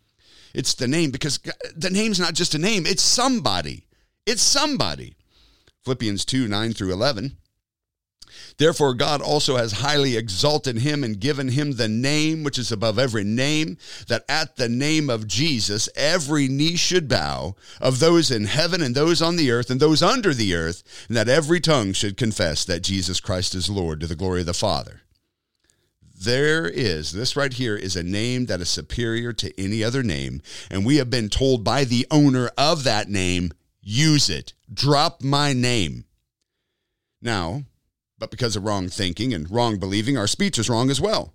It's 0.56 0.74
the 0.74 0.88
name 0.88 1.12
because 1.12 1.40
the 1.76 1.92
name's 1.92 2.20
not 2.20 2.34
just 2.34 2.56
a 2.56 2.58
name, 2.58 2.88
it's 2.88 3.04
somebody. 3.04 3.86
It's 4.26 4.42
somebody. 4.42 5.18
Philippians 5.84 6.26
2 6.26 6.48
9 6.48 6.74
through 6.74 6.94
11. 6.94 7.38
Therefore, 8.58 8.94
God 8.94 9.22
also 9.22 9.58
has 9.58 9.74
highly 9.74 10.18
exalted 10.18 10.80
him 10.80 11.04
and 11.04 11.20
given 11.20 11.50
him 11.50 11.74
the 11.74 11.88
name 11.88 12.44
which 12.44 12.58
is 12.58 12.72
above 12.72 12.98
every 12.98 13.24
name, 13.24 13.78
that 14.08 14.26
at 14.28 14.56
the 14.56 14.70
name 14.70 15.10
of 15.10 15.28
Jesus 15.28 15.90
every 15.96 16.48
knee 16.48 16.76
should 16.76 17.08
bow, 17.08 17.56
of 17.80 18.00
those 18.00 18.32
in 18.32 18.46
heaven 18.46 18.82
and 18.82 18.96
those 18.96 19.22
on 19.22 19.36
the 19.36 19.52
earth 19.52 19.70
and 19.70 19.80
those 19.80 20.02
under 20.02 20.34
the 20.34 20.54
earth, 20.56 21.06
and 21.08 21.16
that 21.18 21.30
every 21.30 21.60
tongue 21.60 21.94
should 21.94 22.18
confess 22.18 22.66
that 22.66 22.82
Jesus 22.82 23.20
Christ 23.20 23.54
is 23.56 23.70
Lord 23.70 24.00
to 24.00 24.08
the 24.08 24.16
glory 24.16 24.42
of 24.42 24.46
the 24.46 24.54
Father. 24.54 25.02
there 26.20 26.68
is, 26.68 27.12
this 27.12 27.36
right 27.36 27.54
here 27.54 27.76
is 27.76 27.96
a 27.96 28.04
name 28.04 28.48
that 28.48 28.60
is 28.62 28.70
superior 28.70 29.34
to 29.34 29.62
any 29.62 29.84
other 29.84 30.02
name. 30.02 30.42
And 30.72 30.86
we 30.86 30.98
have 30.98 31.10
been 31.10 31.30
told 31.30 31.64
by 31.64 31.84
the 31.84 32.08
owner 32.10 32.50
of 32.58 32.84
that 32.86 33.10
name, 33.10 33.52
use 33.82 34.30
it. 34.30 34.54
Drop 34.74 35.24
my 35.24 35.54
name. 35.54 36.06
Now, 37.22 37.64
but 38.20 38.32
because 38.32 38.56
of 38.56 38.64
wrong 38.64 38.90
thinking 38.90 39.34
and 39.34 39.50
wrong 39.50 39.78
believing, 39.78 40.18
our 40.18 40.28
speech 40.28 40.58
is 40.58 40.70
wrong 40.70 40.90
as 40.90 41.00
well. 41.00 41.34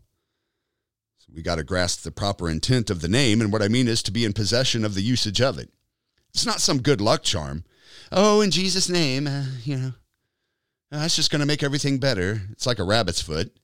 So 1.19 1.33
we 1.35 1.43
got 1.43 1.57
to 1.57 1.65
grasp 1.65 2.03
the 2.03 2.11
proper 2.11 2.51
intent 2.51 2.91
of 2.91 3.01
the 3.01 3.09
name. 3.09 3.41
And 3.41 3.53
what 3.53 3.63
I 3.63 3.69
mean 3.69 3.89
is 3.89 4.03
to 4.05 4.11
be 4.11 4.25
in 4.25 4.33
possession 4.33 4.85
of 4.85 4.95
the 4.95 5.03
usage 5.03 5.41
of 5.41 5.59
it. 5.59 5.71
It's 6.35 6.47
not 6.47 6.61
some 6.61 6.83
good 6.83 7.01
luck 7.01 7.23
charm. 7.23 7.65
Oh, 8.11 8.41
in 8.41 8.51
Jesus' 8.51 8.89
name, 8.89 9.27
uh, 9.27 9.45
you 9.65 9.77
know, 9.77 9.93
that's 10.91 11.17
just 11.17 11.31
going 11.31 11.41
to 11.41 11.47
make 11.47 11.63
everything 11.63 11.99
better. 11.99 12.43
It's 12.51 12.67
like 12.67 12.79
a 12.79 12.85
rabbit's 12.85 13.23
foot. 13.23 13.57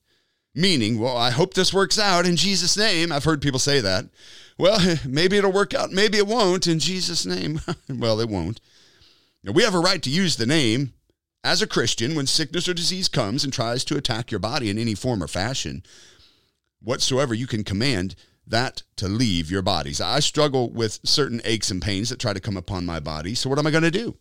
Meaning, 0.55 0.99
well, 0.99 1.15
I 1.15 1.29
hope 1.29 1.53
this 1.53 1.73
works 1.73 1.99
out 1.99 2.25
in 2.25 2.35
Jesus' 2.35 2.75
name. 2.75 3.11
I've 3.11 3.23
heard 3.23 3.41
people 3.41 3.59
say 3.59 3.81
that. 3.81 4.05
Well, 4.57 4.97
maybe 5.07 5.37
it'll 5.37 5.51
work 5.51 5.73
out, 5.73 5.91
maybe 5.91 6.17
it 6.17 6.27
won't 6.27 6.67
in 6.67 6.79
Jesus' 6.79 7.25
name. 7.25 7.61
well, 7.89 8.19
it 8.19 8.29
won't. 8.29 8.59
Now, 9.43 9.51
we 9.51 9.63
have 9.63 9.75
a 9.75 9.79
right 9.79 10.01
to 10.01 10.09
use 10.09 10.35
the 10.35 10.45
name 10.45 10.93
as 11.43 11.61
a 11.61 11.67
Christian 11.67 12.15
when 12.15 12.27
sickness 12.27 12.67
or 12.67 12.73
disease 12.73 13.07
comes 13.07 13.43
and 13.43 13.53
tries 13.53 13.83
to 13.85 13.97
attack 13.97 14.31
your 14.31 14.39
body 14.39 14.69
in 14.69 14.77
any 14.77 14.95
form 14.95 15.23
or 15.23 15.27
fashion. 15.27 15.83
Whatsoever 16.81 17.33
you 17.33 17.47
can 17.47 17.63
command 17.63 18.15
that 18.45 18.83
to 18.97 19.07
leave 19.07 19.51
your 19.51 19.61
bodies. 19.61 20.01
I 20.01 20.19
struggle 20.19 20.69
with 20.69 20.99
certain 21.03 21.41
aches 21.45 21.71
and 21.71 21.81
pains 21.81 22.09
that 22.09 22.19
try 22.19 22.33
to 22.33 22.39
come 22.39 22.57
upon 22.57 22.85
my 22.85 22.99
body. 22.99 23.35
So, 23.35 23.49
what 23.49 23.59
am 23.59 23.67
I 23.67 23.71
going 23.71 23.83
to 23.83 23.91
do? 23.91 24.17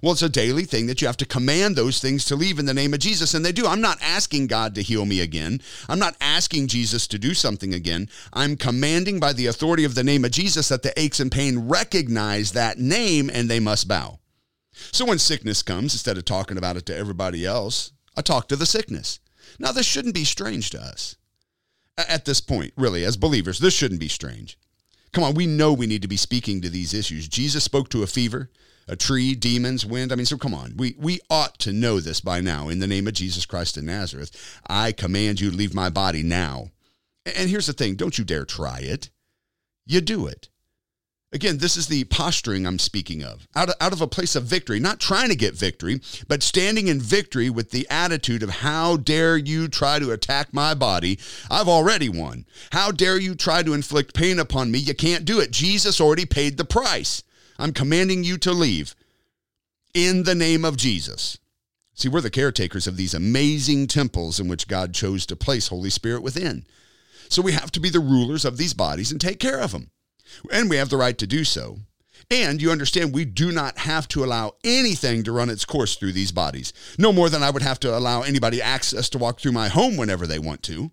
Well, 0.00 0.12
it's 0.12 0.22
a 0.22 0.28
daily 0.28 0.64
thing 0.64 0.86
that 0.86 1.00
you 1.00 1.06
have 1.08 1.16
to 1.18 1.26
command 1.26 1.74
those 1.74 1.98
things 2.00 2.24
to 2.26 2.36
leave 2.36 2.58
in 2.58 2.66
the 2.66 2.74
name 2.74 2.94
of 2.94 3.00
Jesus, 3.00 3.34
and 3.34 3.44
they 3.44 3.50
do. 3.50 3.66
I'm 3.66 3.80
not 3.80 4.00
asking 4.00 4.46
God 4.46 4.74
to 4.76 4.82
heal 4.82 5.04
me 5.04 5.20
again. 5.20 5.60
I'm 5.88 5.98
not 5.98 6.16
asking 6.20 6.68
Jesus 6.68 7.06
to 7.08 7.18
do 7.18 7.34
something 7.34 7.74
again. 7.74 8.08
I'm 8.32 8.56
commanding 8.56 9.18
by 9.18 9.32
the 9.32 9.46
authority 9.46 9.84
of 9.84 9.94
the 9.94 10.04
name 10.04 10.24
of 10.24 10.30
Jesus 10.30 10.68
that 10.68 10.82
the 10.82 10.98
aches 10.98 11.18
and 11.18 11.32
pain 11.32 11.68
recognize 11.68 12.52
that 12.52 12.78
name 12.78 13.28
and 13.32 13.50
they 13.50 13.60
must 13.60 13.88
bow. 13.88 14.20
So 14.72 15.04
when 15.04 15.18
sickness 15.18 15.62
comes, 15.62 15.94
instead 15.94 16.18
of 16.18 16.24
talking 16.24 16.58
about 16.58 16.76
it 16.76 16.86
to 16.86 16.96
everybody 16.96 17.44
else, 17.44 17.92
I 18.16 18.22
talk 18.22 18.48
to 18.48 18.56
the 18.56 18.66
sickness. 18.66 19.20
Now, 19.58 19.72
this 19.72 19.86
shouldn't 19.86 20.14
be 20.14 20.24
strange 20.24 20.70
to 20.70 20.80
us. 20.80 21.16
At 21.96 22.24
this 22.24 22.40
point, 22.40 22.72
really, 22.76 23.04
as 23.04 23.16
believers, 23.16 23.58
this 23.58 23.74
shouldn't 23.74 24.00
be 24.00 24.08
strange. 24.08 24.58
Come 25.12 25.24
on, 25.24 25.34
we 25.34 25.46
know 25.46 25.72
we 25.72 25.86
need 25.86 26.02
to 26.02 26.08
be 26.08 26.16
speaking 26.16 26.62
to 26.62 26.70
these 26.70 26.94
issues. 26.94 27.28
Jesus 27.28 27.64
spoke 27.64 27.90
to 27.90 28.02
a 28.02 28.06
fever 28.06 28.50
a 28.88 28.96
tree, 28.96 29.34
demons, 29.34 29.86
wind. 29.86 30.12
I 30.12 30.16
mean, 30.16 30.26
so 30.26 30.36
come 30.36 30.54
on. 30.54 30.74
We, 30.76 30.94
we 30.98 31.20
ought 31.30 31.58
to 31.60 31.72
know 31.72 32.00
this 32.00 32.20
by 32.20 32.40
now. 32.40 32.68
In 32.68 32.80
the 32.80 32.86
name 32.86 33.06
of 33.06 33.14
Jesus 33.14 33.46
Christ 33.46 33.76
of 33.76 33.84
Nazareth, 33.84 34.60
I 34.66 34.92
command 34.92 35.40
you 35.40 35.50
to 35.50 35.56
leave 35.56 35.74
my 35.74 35.88
body 35.88 36.22
now. 36.22 36.70
And 37.24 37.48
here's 37.48 37.66
the 37.66 37.72
thing 37.72 37.94
don't 37.94 38.18
you 38.18 38.24
dare 38.24 38.44
try 38.44 38.80
it. 38.80 39.10
You 39.86 40.00
do 40.00 40.26
it. 40.26 40.48
Again, 41.34 41.58
this 41.58 41.78
is 41.78 41.86
the 41.86 42.04
posturing 42.04 42.66
I'm 42.66 42.78
speaking 42.78 43.24
of. 43.24 43.48
Out 43.56 43.70
of, 43.70 43.74
out 43.80 43.94
of 43.94 44.02
a 44.02 44.06
place 44.06 44.36
of 44.36 44.44
victory, 44.44 44.78
not 44.78 45.00
trying 45.00 45.30
to 45.30 45.36
get 45.36 45.54
victory, 45.54 46.00
but 46.28 46.42
standing 46.42 46.88
in 46.88 47.00
victory 47.00 47.48
with 47.48 47.70
the 47.70 47.86
attitude 47.88 48.42
of, 48.42 48.50
How 48.50 48.98
dare 48.98 49.38
you 49.38 49.68
try 49.68 49.98
to 49.98 50.12
attack 50.12 50.52
my 50.52 50.74
body? 50.74 51.18
I've 51.50 51.68
already 51.68 52.10
won. 52.10 52.44
How 52.72 52.90
dare 52.90 53.18
you 53.18 53.34
try 53.34 53.62
to 53.62 53.72
inflict 53.72 54.14
pain 54.14 54.38
upon 54.38 54.70
me? 54.70 54.78
You 54.78 54.94
can't 54.94 55.24
do 55.24 55.40
it. 55.40 55.50
Jesus 55.50 56.02
already 56.02 56.26
paid 56.26 56.58
the 56.58 56.66
price. 56.66 57.22
I'm 57.58 57.72
commanding 57.72 58.24
you 58.24 58.36
to 58.38 58.52
leave 58.52 58.94
in 59.94 60.24
the 60.24 60.34
name 60.34 60.66
of 60.66 60.76
Jesus. 60.76 61.38
See, 61.94 62.08
we're 62.08 62.20
the 62.20 62.30
caretakers 62.30 62.86
of 62.86 62.96
these 62.96 63.14
amazing 63.14 63.86
temples 63.86 64.38
in 64.38 64.48
which 64.48 64.68
God 64.68 64.92
chose 64.92 65.24
to 65.26 65.36
place 65.36 65.68
Holy 65.68 65.90
Spirit 65.90 66.22
within. 66.22 66.66
So 67.28 67.40
we 67.40 67.52
have 67.52 67.70
to 67.72 67.80
be 67.80 67.88
the 67.88 68.00
rulers 68.00 68.44
of 68.44 68.58
these 68.58 68.74
bodies 68.74 69.10
and 69.10 69.20
take 69.20 69.38
care 69.38 69.58
of 69.58 69.72
them. 69.72 69.90
And 70.52 70.68
we 70.68 70.76
have 70.76 70.88
the 70.88 70.96
right 70.96 71.16
to 71.18 71.26
do 71.26 71.44
so. 71.44 71.78
And 72.30 72.62
you 72.62 72.70
understand, 72.70 73.12
we 73.12 73.24
do 73.24 73.52
not 73.52 73.78
have 73.78 74.08
to 74.08 74.24
allow 74.24 74.52
anything 74.64 75.22
to 75.24 75.32
run 75.32 75.50
its 75.50 75.64
course 75.64 75.96
through 75.96 76.12
these 76.12 76.32
bodies. 76.32 76.72
No 76.98 77.12
more 77.12 77.28
than 77.28 77.42
I 77.42 77.50
would 77.50 77.62
have 77.62 77.80
to 77.80 77.96
allow 77.96 78.22
anybody 78.22 78.62
access 78.62 79.08
to 79.10 79.18
walk 79.18 79.40
through 79.40 79.52
my 79.52 79.68
home 79.68 79.96
whenever 79.96 80.26
they 80.26 80.38
want 80.38 80.62
to. 80.64 80.90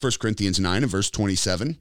1 0.00 0.12
Corinthians 0.18 0.58
9 0.58 0.82
and 0.82 0.90
verse 0.90 1.10
27. 1.10 1.78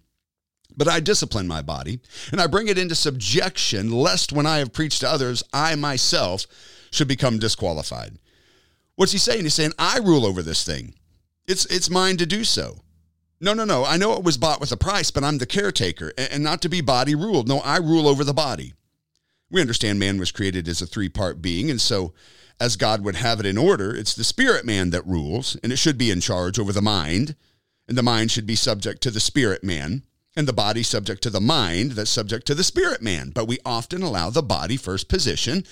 But 0.78 0.88
I 0.88 1.00
discipline 1.00 1.48
my 1.48 1.62
body, 1.62 2.00
and 2.32 2.40
I 2.40 2.48
bring 2.48 2.68
it 2.68 2.78
into 2.78 2.94
subjection, 2.94 3.92
lest 3.92 4.32
when 4.32 4.46
I 4.46 4.58
have 4.58 4.72
preached 4.72 5.00
to 5.02 5.10
others, 5.10 5.42
I 5.52 5.76
myself 5.76 6.46
should 6.92 7.08
become 7.08 7.40
disqualified. 7.40 8.20
What's 8.96 9.14
he 9.14 9.18
saying? 9.18 9.44
He's 9.44 9.56
saying, 9.56 9.74
I 9.80 9.98
rule 9.98 10.26
over 10.26 10.44
this 10.44 10.64
thing. 10.64 10.94
It's, 11.48 11.66
it's 11.66 11.90
mine 11.90 12.18
to 12.18 12.26
do 12.26 12.44
so. 12.44 12.82
No, 13.41 13.53
no, 13.53 13.63
no. 13.63 13.86
I 13.86 13.98
know 13.98 14.13
it 14.13 14.24
was 14.24 14.38
bought 14.38 14.60
with 14.60 14.72
a 14.72 14.77
price, 14.77 15.12
but 15.12 15.24
I'm 15.24 15.38
the 15.38 15.46
caretaker 15.46 16.12
and 16.17 16.43
not 16.43 16.62
to 16.62 16.69
be 16.69 16.81
body 16.81 17.15
ruled. 17.15 17.48
No, 17.48 17.60
I 17.60 17.77
rule 17.77 18.08
over 18.08 18.24
the 18.24 18.34
body. 18.34 18.74
We 19.50 19.62
understand 19.62 20.00
man 20.00 20.19
was 20.19 20.31
created 20.31 20.67
as 20.67 20.81
a 20.81 20.88
three 20.88 21.10
part 21.10 21.41
being, 21.41 21.72
and 21.72 21.81
so 21.81 22.13
as 22.60 22.75
God 22.75 23.03
would 23.03 23.15
have 23.15 23.39
it 23.39 23.46
in 23.46 23.58
order, 23.58 23.96
it's 23.96 24.13
the 24.13 24.24
spirit 24.24 24.65
man 24.65 24.89
that 24.89 25.08
rules, 25.08 25.55
and 25.63 25.72
it 25.72 25.77
should 25.77 25.98
be 25.98 26.12
in 26.12 26.19
charge 26.19 26.60
over 26.60 26.74
the 26.74 26.81
mind, 26.81 27.36
and 27.88 27.98
the 27.98 28.03
mind 28.03 28.31
should 28.31 28.46
be 28.46 28.55
subject 28.55 29.01
to 29.03 29.12
the 29.12 29.19
spirit 29.19 29.63
man 29.63 30.03
and 30.36 30.48
the 30.48 30.53
body 30.53 30.84
subject 30.84 31.24
to 31.24 31.29
the 31.29 31.41
mind 31.41 31.93
that's 31.93 32.10
subject 32.10 32.46
to 32.48 32.55
the 32.55 32.63
spirit 32.63 33.01
man. 33.01 33.31
But 33.31 33.48
we 33.48 33.60
often 33.65 34.03
allow 34.03 34.29
the 34.29 34.43
body 34.43 34.77
first 34.77 35.10
position, 35.10 35.63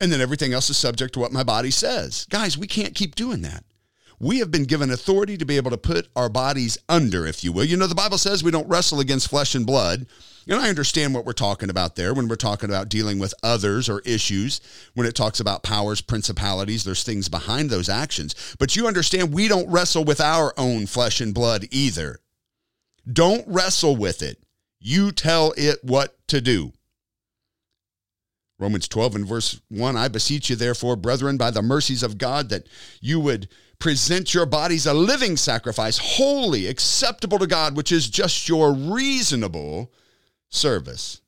and 0.00 0.10
then 0.10 0.20
everything 0.20 0.52
else 0.52 0.70
is 0.70 0.76
subject 0.76 1.14
to 1.14 1.20
what 1.20 1.32
my 1.32 1.42
body 1.42 1.70
says. 1.70 2.26
Guys, 2.30 2.58
we 2.58 2.66
can't 2.66 2.94
keep 2.94 3.14
doing 3.14 3.42
that. 3.42 3.64
We 4.20 4.38
have 4.40 4.50
been 4.50 4.64
given 4.64 4.90
authority 4.90 5.36
to 5.36 5.44
be 5.44 5.56
able 5.56 5.70
to 5.70 5.76
put 5.76 6.08
our 6.16 6.28
bodies 6.28 6.76
under, 6.88 7.26
if 7.26 7.44
you 7.44 7.52
will. 7.52 7.64
You 7.64 7.76
know, 7.76 7.86
the 7.86 7.94
Bible 7.94 8.18
says 8.18 8.42
we 8.42 8.50
don't 8.50 8.68
wrestle 8.68 8.98
against 9.00 9.30
flesh 9.30 9.54
and 9.54 9.64
blood. 9.64 10.06
And 10.48 10.58
I 10.58 10.68
understand 10.68 11.14
what 11.14 11.26
we're 11.26 11.32
talking 11.34 11.70
about 11.70 11.94
there 11.94 12.14
when 12.14 12.26
we're 12.26 12.36
talking 12.36 12.70
about 12.70 12.88
dealing 12.88 13.18
with 13.18 13.34
others 13.42 13.88
or 13.88 14.00
issues. 14.00 14.60
When 14.94 15.06
it 15.06 15.14
talks 15.14 15.40
about 15.40 15.62
powers, 15.62 16.00
principalities, 16.00 16.84
there's 16.84 17.04
things 17.04 17.28
behind 17.28 17.70
those 17.70 17.88
actions. 17.88 18.56
But 18.58 18.74
you 18.74 18.86
understand 18.88 19.32
we 19.32 19.46
don't 19.46 19.70
wrestle 19.70 20.04
with 20.04 20.20
our 20.20 20.54
own 20.56 20.86
flesh 20.86 21.20
and 21.20 21.34
blood 21.34 21.66
either. 21.70 22.18
Don't 23.10 23.44
wrestle 23.46 23.94
with 23.94 24.22
it. 24.22 24.42
You 24.80 25.12
tell 25.12 25.52
it 25.56 25.78
what 25.84 26.16
to 26.28 26.40
do. 26.40 26.72
Romans 28.58 28.88
12 28.88 29.14
and 29.16 29.26
verse 29.26 29.60
1 29.68 29.96
I 29.96 30.08
beseech 30.08 30.50
you, 30.50 30.56
therefore, 30.56 30.96
brethren, 30.96 31.36
by 31.36 31.50
the 31.50 31.62
mercies 31.62 32.02
of 32.02 32.18
God, 32.18 32.48
that 32.48 32.66
you 33.00 33.20
would 33.20 33.48
present 33.78 34.34
your 34.34 34.46
bodies 34.46 34.86
a 34.86 34.94
living 34.94 35.36
sacrifice, 35.36 35.98
holy, 35.98 36.66
acceptable 36.66 37.38
to 37.38 37.46
God, 37.46 37.76
which 37.76 37.92
is 37.92 38.08
just 38.08 38.48
your 38.48 38.72
reasonable 38.72 39.92
service. 40.48 41.20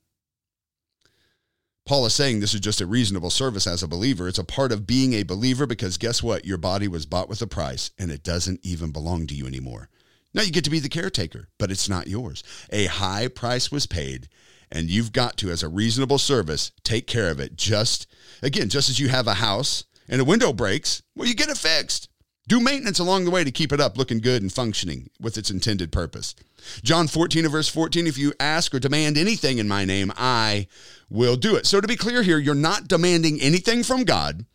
Paul 1.86 2.06
is 2.06 2.14
saying 2.14 2.40
this 2.40 2.54
is 2.54 2.60
just 2.60 2.80
a 2.80 2.86
reasonable 2.86 3.30
service 3.30 3.66
as 3.66 3.82
a 3.82 3.88
believer. 3.88 4.28
It's 4.28 4.38
a 4.38 4.44
part 4.44 4.70
of 4.70 4.86
being 4.86 5.12
a 5.14 5.24
believer 5.24 5.66
because 5.66 5.98
guess 5.98 6.22
what? 6.22 6.44
Your 6.44 6.58
body 6.58 6.86
was 6.86 7.06
bought 7.06 7.28
with 7.28 7.42
a 7.42 7.46
price 7.46 7.90
and 7.98 8.10
it 8.10 8.22
doesn't 8.22 8.60
even 8.62 8.92
belong 8.92 9.26
to 9.26 9.34
you 9.34 9.46
anymore. 9.46 9.88
Now 10.32 10.42
you 10.42 10.52
get 10.52 10.64
to 10.64 10.70
be 10.70 10.78
the 10.78 10.88
caretaker, 10.88 11.48
but 11.58 11.70
it's 11.70 11.88
not 11.88 12.06
yours. 12.06 12.44
A 12.70 12.86
high 12.86 13.26
price 13.26 13.72
was 13.72 13.86
paid, 13.86 14.28
and 14.70 14.88
you've 14.88 15.12
got 15.12 15.36
to, 15.38 15.50
as 15.50 15.64
a 15.64 15.68
reasonable 15.68 16.18
service, 16.18 16.70
take 16.84 17.08
care 17.08 17.30
of 17.30 17.40
it. 17.40 17.56
Just 17.56 18.06
again, 18.40 18.68
just 18.68 18.88
as 18.88 19.00
you 19.00 19.08
have 19.08 19.26
a 19.26 19.34
house 19.34 19.84
and 20.08 20.20
a 20.20 20.24
window 20.24 20.52
breaks, 20.52 21.02
well, 21.16 21.26
you 21.26 21.34
get 21.34 21.48
it 21.48 21.58
fixed. 21.58 22.09
Do 22.50 22.58
maintenance 22.58 22.98
along 22.98 23.26
the 23.26 23.30
way 23.30 23.44
to 23.44 23.52
keep 23.52 23.72
it 23.72 23.80
up 23.80 23.96
looking 23.96 24.18
good 24.18 24.42
and 24.42 24.52
functioning 24.52 25.08
with 25.20 25.38
its 25.38 25.52
intended 25.52 25.92
purpose. 25.92 26.34
John 26.82 27.06
14 27.06 27.46
verse 27.46 27.68
14, 27.68 28.08
if 28.08 28.18
you 28.18 28.32
ask 28.40 28.74
or 28.74 28.80
demand 28.80 29.16
anything 29.16 29.58
in 29.58 29.68
my 29.68 29.84
name, 29.84 30.12
I 30.16 30.66
will 31.08 31.36
do 31.36 31.54
it. 31.54 31.64
So 31.66 31.80
to 31.80 31.86
be 31.86 31.94
clear 31.94 32.24
here, 32.24 32.38
you're 32.38 32.56
not 32.56 32.88
demanding 32.88 33.40
anything 33.40 33.84
from 33.84 34.02
God 34.02 34.46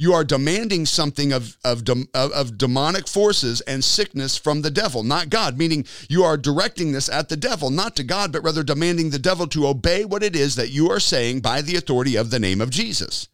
you 0.00 0.12
are 0.12 0.22
demanding 0.22 0.86
something 0.86 1.32
of, 1.32 1.56
of, 1.64 1.82
of, 2.14 2.56
demonic 2.56 3.08
forces 3.08 3.60
and 3.62 3.82
sickness 3.82 4.36
from 4.36 4.62
the 4.62 4.70
devil, 4.70 5.02
not 5.02 5.28
God, 5.28 5.58
meaning 5.58 5.84
you 6.08 6.22
are 6.22 6.36
directing 6.36 6.92
this 6.92 7.08
at 7.08 7.28
the 7.28 7.36
devil, 7.36 7.68
not 7.68 7.96
to 7.96 8.04
God, 8.04 8.30
but 8.30 8.44
rather 8.44 8.62
demanding 8.62 9.10
the 9.10 9.18
devil 9.18 9.48
to 9.48 9.66
obey 9.66 10.04
what 10.04 10.22
it 10.22 10.36
is 10.36 10.54
that 10.54 10.70
you 10.70 10.88
are 10.88 11.00
saying 11.00 11.40
by 11.40 11.62
the 11.62 11.74
authority 11.74 12.14
of 12.14 12.30
the 12.30 12.38
name 12.38 12.60
of 12.60 12.70
Jesus. 12.70 13.26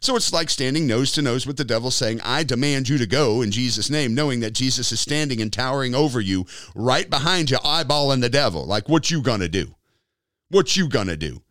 So 0.00 0.14
it's 0.14 0.32
like 0.32 0.48
standing 0.48 0.86
nose 0.86 1.12
to 1.12 1.22
nose 1.22 1.46
with 1.46 1.56
the 1.56 1.64
devil 1.64 1.90
saying, 1.90 2.20
I 2.22 2.44
demand 2.44 2.88
you 2.88 2.98
to 2.98 3.06
go 3.06 3.42
in 3.42 3.50
Jesus' 3.50 3.90
name, 3.90 4.14
knowing 4.14 4.40
that 4.40 4.52
Jesus 4.52 4.92
is 4.92 5.00
standing 5.00 5.40
and 5.40 5.52
towering 5.52 5.94
over 5.94 6.20
you 6.20 6.46
right 6.74 7.08
behind 7.10 7.50
you, 7.50 7.58
eyeballing 7.58 8.20
the 8.20 8.28
devil. 8.28 8.64
Like, 8.64 8.88
what 8.88 9.10
you 9.10 9.22
gonna 9.22 9.48
do? 9.48 9.74
What 10.50 10.76
you 10.76 10.88
gonna 10.88 11.16
do? 11.16 11.42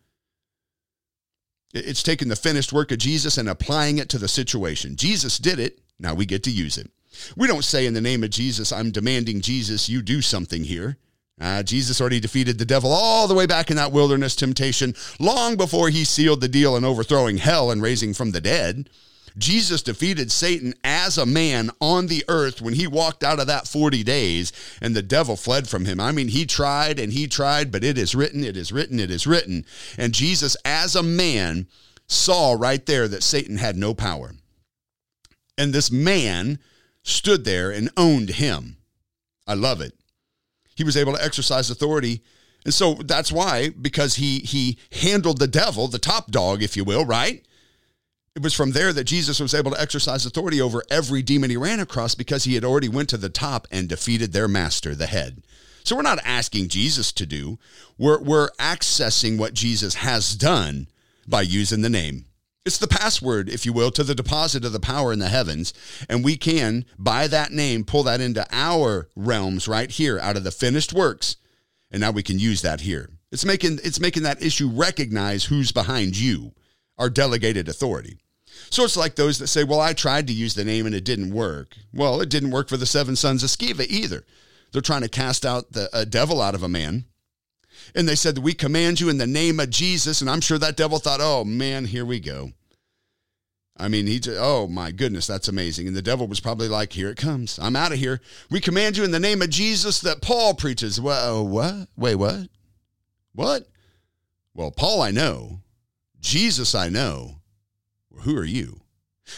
It's 1.74 2.02
taking 2.02 2.28
the 2.28 2.36
finished 2.36 2.72
work 2.72 2.90
of 2.90 2.98
Jesus 2.98 3.36
and 3.36 3.48
applying 3.48 3.98
it 3.98 4.08
to 4.10 4.18
the 4.18 4.28
situation. 4.28 4.96
Jesus 4.96 5.38
did 5.38 5.58
it. 5.58 5.80
Now 5.98 6.14
we 6.14 6.24
get 6.24 6.42
to 6.44 6.50
use 6.50 6.78
it. 6.78 6.90
We 7.36 7.46
don't 7.48 7.64
say 7.64 7.86
in 7.86 7.94
the 7.94 8.00
name 8.00 8.24
of 8.24 8.30
Jesus, 8.30 8.72
I'm 8.72 8.90
demanding 8.90 9.40
Jesus, 9.40 9.88
you 9.88 10.00
do 10.02 10.22
something 10.22 10.64
here. 10.64 10.96
Uh, 11.40 11.62
Jesus 11.62 12.00
already 12.00 12.20
defeated 12.20 12.58
the 12.58 12.64
devil 12.64 12.90
all 12.92 13.28
the 13.28 13.34
way 13.34 13.46
back 13.46 13.70
in 13.70 13.76
that 13.76 13.92
wilderness 13.92 14.34
temptation, 14.34 14.94
long 15.20 15.56
before 15.56 15.88
he 15.88 16.04
sealed 16.04 16.40
the 16.40 16.48
deal 16.48 16.76
in 16.76 16.84
overthrowing 16.84 17.38
hell 17.38 17.70
and 17.70 17.80
raising 17.80 18.12
from 18.12 18.32
the 18.32 18.40
dead. 18.40 18.90
Jesus 19.38 19.82
defeated 19.82 20.32
Satan 20.32 20.74
as 20.82 21.16
a 21.16 21.24
man 21.24 21.70
on 21.80 22.08
the 22.08 22.24
earth 22.28 22.60
when 22.60 22.74
he 22.74 22.88
walked 22.88 23.22
out 23.22 23.38
of 23.38 23.46
that 23.46 23.68
40 23.68 24.02
days 24.02 24.52
and 24.82 24.96
the 24.96 25.02
devil 25.02 25.36
fled 25.36 25.68
from 25.68 25.84
him. 25.84 26.00
I 26.00 26.10
mean, 26.10 26.28
he 26.28 26.44
tried 26.44 26.98
and 26.98 27.12
he 27.12 27.28
tried, 27.28 27.70
but 27.70 27.84
it 27.84 27.96
is 27.96 28.16
written, 28.16 28.42
it 28.42 28.56
is 28.56 28.72
written, 28.72 28.98
it 28.98 29.10
is 29.10 29.26
written. 29.26 29.64
And 29.96 30.12
Jesus, 30.12 30.56
as 30.64 30.96
a 30.96 31.04
man, 31.04 31.68
saw 32.08 32.56
right 32.58 32.84
there 32.84 33.06
that 33.06 33.22
Satan 33.22 33.58
had 33.58 33.76
no 33.76 33.94
power. 33.94 34.32
And 35.56 35.72
this 35.72 35.90
man 35.90 36.58
stood 37.02 37.44
there 37.44 37.70
and 37.70 37.90
owned 37.96 38.30
him. 38.30 38.76
I 39.46 39.54
love 39.54 39.80
it. 39.80 39.97
He 40.78 40.84
was 40.84 40.96
able 40.96 41.12
to 41.12 41.24
exercise 41.24 41.70
authority. 41.70 42.22
And 42.64 42.72
so 42.72 42.94
that's 42.94 43.32
why, 43.32 43.70
because 43.70 44.14
he 44.14 44.38
he 44.38 44.78
handled 44.92 45.40
the 45.40 45.48
devil, 45.48 45.88
the 45.88 45.98
top 45.98 46.30
dog, 46.30 46.62
if 46.62 46.76
you 46.76 46.84
will, 46.84 47.04
right? 47.04 47.44
It 48.36 48.42
was 48.42 48.54
from 48.54 48.70
there 48.70 48.92
that 48.92 49.02
Jesus 49.02 49.40
was 49.40 49.54
able 49.54 49.72
to 49.72 49.80
exercise 49.80 50.24
authority 50.24 50.60
over 50.60 50.84
every 50.88 51.20
demon 51.20 51.50
he 51.50 51.56
ran 51.56 51.80
across 51.80 52.14
because 52.14 52.44
he 52.44 52.54
had 52.54 52.64
already 52.64 52.88
went 52.88 53.08
to 53.08 53.16
the 53.16 53.28
top 53.28 53.66
and 53.72 53.88
defeated 53.88 54.32
their 54.32 54.46
master, 54.46 54.94
the 54.94 55.06
head. 55.08 55.42
So 55.82 55.96
we're 55.96 56.02
not 56.02 56.20
asking 56.24 56.68
Jesus 56.68 57.10
to 57.10 57.26
do. 57.26 57.58
We're 57.98 58.22
we're 58.22 58.50
accessing 58.60 59.36
what 59.36 59.54
Jesus 59.54 59.96
has 59.96 60.36
done 60.36 60.86
by 61.26 61.42
using 61.42 61.80
the 61.80 61.90
name. 61.90 62.26
It's 62.68 62.76
the 62.76 62.86
password, 62.86 63.48
if 63.48 63.64
you 63.64 63.72
will, 63.72 63.90
to 63.92 64.04
the 64.04 64.14
deposit 64.14 64.62
of 64.62 64.74
the 64.74 64.78
power 64.78 65.10
in 65.10 65.20
the 65.20 65.30
heavens. 65.30 65.72
And 66.06 66.22
we 66.22 66.36
can, 66.36 66.84
by 66.98 67.26
that 67.26 67.50
name, 67.50 67.82
pull 67.82 68.02
that 68.02 68.20
into 68.20 68.46
our 68.52 69.08
realms 69.16 69.66
right 69.66 69.90
here 69.90 70.18
out 70.18 70.36
of 70.36 70.44
the 70.44 70.50
finished 70.50 70.92
works. 70.92 71.36
And 71.90 72.02
now 72.02 72.10
we 72.10 72.22
can 72.22 72.38
use 72.38 72.60
that 72.60 72.82
here. 72.82 73.08
It's 73.32 73.46
making 73.46 73.78
it's 73.82 73.98
making 73.98 74.24
that 74.24 74.42
issue 74.42 74.68
recognize 74.68 75.46
who's 75.46 75.72
behind 75.72 76.18
you, 76.18 76.52
our 76.98 77.08
delegated 77.08 77.70
authority. 77.70 78.18
So 78.68 78.84
it's 78.84 78.98
like 78.98 79.14
those 79.14 79.38
that 79.38 79.46
say, 79.46 79.64
Well, 79.64 79.80
I 79.80 79.94
tried 79.94 80.26
to 80.26 80.34
use 80.34 80.52
the 80.52 80.62
name 80.62 80.84
and 80.84 80.94
it 80.94 81.06
didn't 81.06 81.32
work. 81.32 81.74
Well, 81.94 82.20
it 82.20 82.28
didn't 82.28 82.50
work 82.50 82.68
for 82.68 82.76
the 82.76 82.84
seven 82.84 83.16
sons 83.16 83.42
of 83.42 83.48
Sceva 83.48 83.86
either. 83.88 84.26
They're 84.72 84.82
trying 84.82 85.00
to 85.00 85.08
cast 85.08 85.46
out 85.46 85.72
the 85.72 85.88
a 85.94 86.04
devil 86.04 86.42
out 86.42 86.54
of 86.54 86.62
a 86.62 86.68
man 86.68 87.06
and 87.94 88.08
they 88.08 88.14
said, 88.14 88.38
We 88.38 88.54
command 88.54 89.00
you 89.00 89.08
in 89.08 89.18
the 89.18 89.26
name 89.26 89.60
of 89.60 89.70
Jesus. 89.70 90.20
And 90.20 90.28
I'm 90.28 90.40
sure 90.40 90.58
that 90.58 90.76
devil 90.76 90.98
thought, 90.98 91.20
Oh 91.22 91.44
man, 91.44 91.86
here 91.86 92.04
we 92.04 92.20
go. 92.20 92.52
I 93.78 93.88
mean, 93.88 94.06
he, 94.06 94.20
oh 94.30 94.66
my 94.66 94.90
goodness, 94.90 95.26
that's 95.26 95.48
amazing. 95.48 95.86
And 95.86 95.96
the 95.96 96.02
devil 96.02 96.26
was 96.26 96.40
probably 96.40 96.68
like, 96.68 96.92
Here 96.92 97.10
it 97.10 97.16
comes. 97.16 97.58
I'm 97.58 97.76
out 97.76 97.92
of 97.92 97.98
here. 97.98 98.20
We 98.50 98.60
command 98.60 98.96
you 98.96 99.04
in 99.04 99.12
the 99.12 99.20
name 99.20 99.40
of 99.40 99.50
Jesus 99.50 100.00
that 100.00 100.22
Paul 100.22 100.54
preaches. 100.54 101.00
Well, 101.00 101.38
uh, 101.38 101.42
what? 101.42 101.88
Wait, 101.96 102.16
what? 102.16 102.48
What? 103.34 103.68
Well, 104.54 104.72
Paul, 104.72 105.00
I 105.02 105.12
know. 105.12 105.60
Jesus, 106.20 106.74
I 106.74 106.88
know. 106.88 107.36
Who 108.22 108.36
are 108.36 108.44
you? 108.44 108.80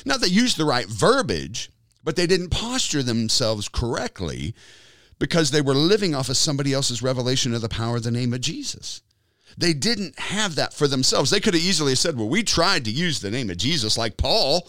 Now, 0.07 0.17
they 0.17 0.29
used 0.29 0.57
the 0.57 0.65
right 0.65 0.87
verbiage, 0.87 1.71
but 2.03 2.17
they 2.17 2.27
didn't 2.27 2.51
posture 2.51 3.03
themselves 3.03 3.69
correctly 3.69 4.55
because 5.19 5.51
they 5.51 5.61
were 5.61 5.75
living 5.75 6.15
off 6.15 6.31
of 6.31 6.39
somebody 6.39 6.73
else's 6.73 7.03
revelation 7.03 7.53
of 7.53 7.61
the 7.61 7.69
power 7.69 7.97
of 7.97 8.05
the 8.05 8.11
name 8.11 8.33
of 8.33 8.41
Jesus. 8.41 9.03
They 9.59 9.73
didn't 9.73 10.19
have 10.19 10.55
that 10.57 10.75
for 10.75 10.87
themselves. 10.87 11.31
They 11.31 11.41
could 11.41 11.55
have 11.55 11.63
easily 11.63 11.95
said, 11.95 12.17
Well, 12.17 12.29
we 12.29 12.43
tried 12.43 12.85
to 12.85 12.91
use 12.91 13.21
the 13.21 13.31
name 13.31 13.51
of 13.51 13.57
Jesus 13.57 13.99
like 13.99 14.17
Paul. 14.17 14.69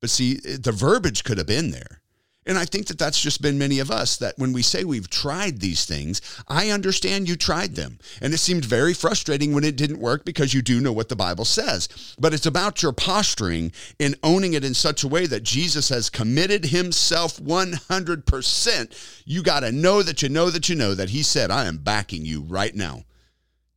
But 0.00 0.10
see, 0.10 0.34
the 0.34 0.72
verbiage 0.72 1.24
could 1.24 1.38
have 1.38 1.46
been 1.46 1.70
there. 1.70 2.00
And 2.48 2.56
I 2.56 2.64
think 2.64 2.86
that 2.86 2.98
that's 2.98 3.20
just 3.20 3.42
been 3.42 3.58
many 3.58 3.78
of 3.78 3.90
us 3.90 4.16
that 4.16 4.38
when 4.38 4.54
we 4.54 4.62
say 4.62 4.82
we've 4.82 5.10
tried 5.10 5.60
these 5.60 5.84
things, 5.84 6.22
I 6.48 6.70
understand 6.70 7.28
you 7.28 7.36
tried 7.36 7.74
them. 7.74 7.98
And 8.22 8.32
it 8.32 8.38
seemed 8.38 8.64
very 8.64 8.94
frustrating 8.94 9.52
when 9.52 9.64
it 9.64 9.76
didn't 9.76 10.00
work 10.00 10.24
because 10.24 10.54
you 10.54 10.62
do 10.62 10.80
know 10.80 10.92
what 10.92 11.10
the 11.10 11.16
Bible 11.16 11.44
says. 11.44 12.14
But 12.18 12.32
it's 12.32 12.46
about 12.46 12.82
your 12.82 12.92
posturing 12.92 13.70
in 13.98 14.14
owning 14.22 14.54
it 14.54 14.64
in 14.64 14.72
such 14.72 15.04
a 15.04 15.08
way 15.08 15.26
that 15.26 15.42
Jesus 15.42 15.90
has 15.90 16.08
committed 16.08 16.64
himself 16.64 17.38
100%. 17.38 19.22
You 19.26 19.42
got 19.42 19.60
to 19.60 19.70
know 19.70 20.02
that 20.02 20.22
you 20.22 20.30
know 20.30 20.48
that 20.48 20.70
you 20.70 20.74
know 20.74 20.94
that 20.94 21.10
he 21.10 21.22
said, 21.22 21.50
I 21.50 21.66
am 21.66 21.76
backing 21.76 22.24
you 22.24 22.40
right 22.40 22.74
now 22.74 23.04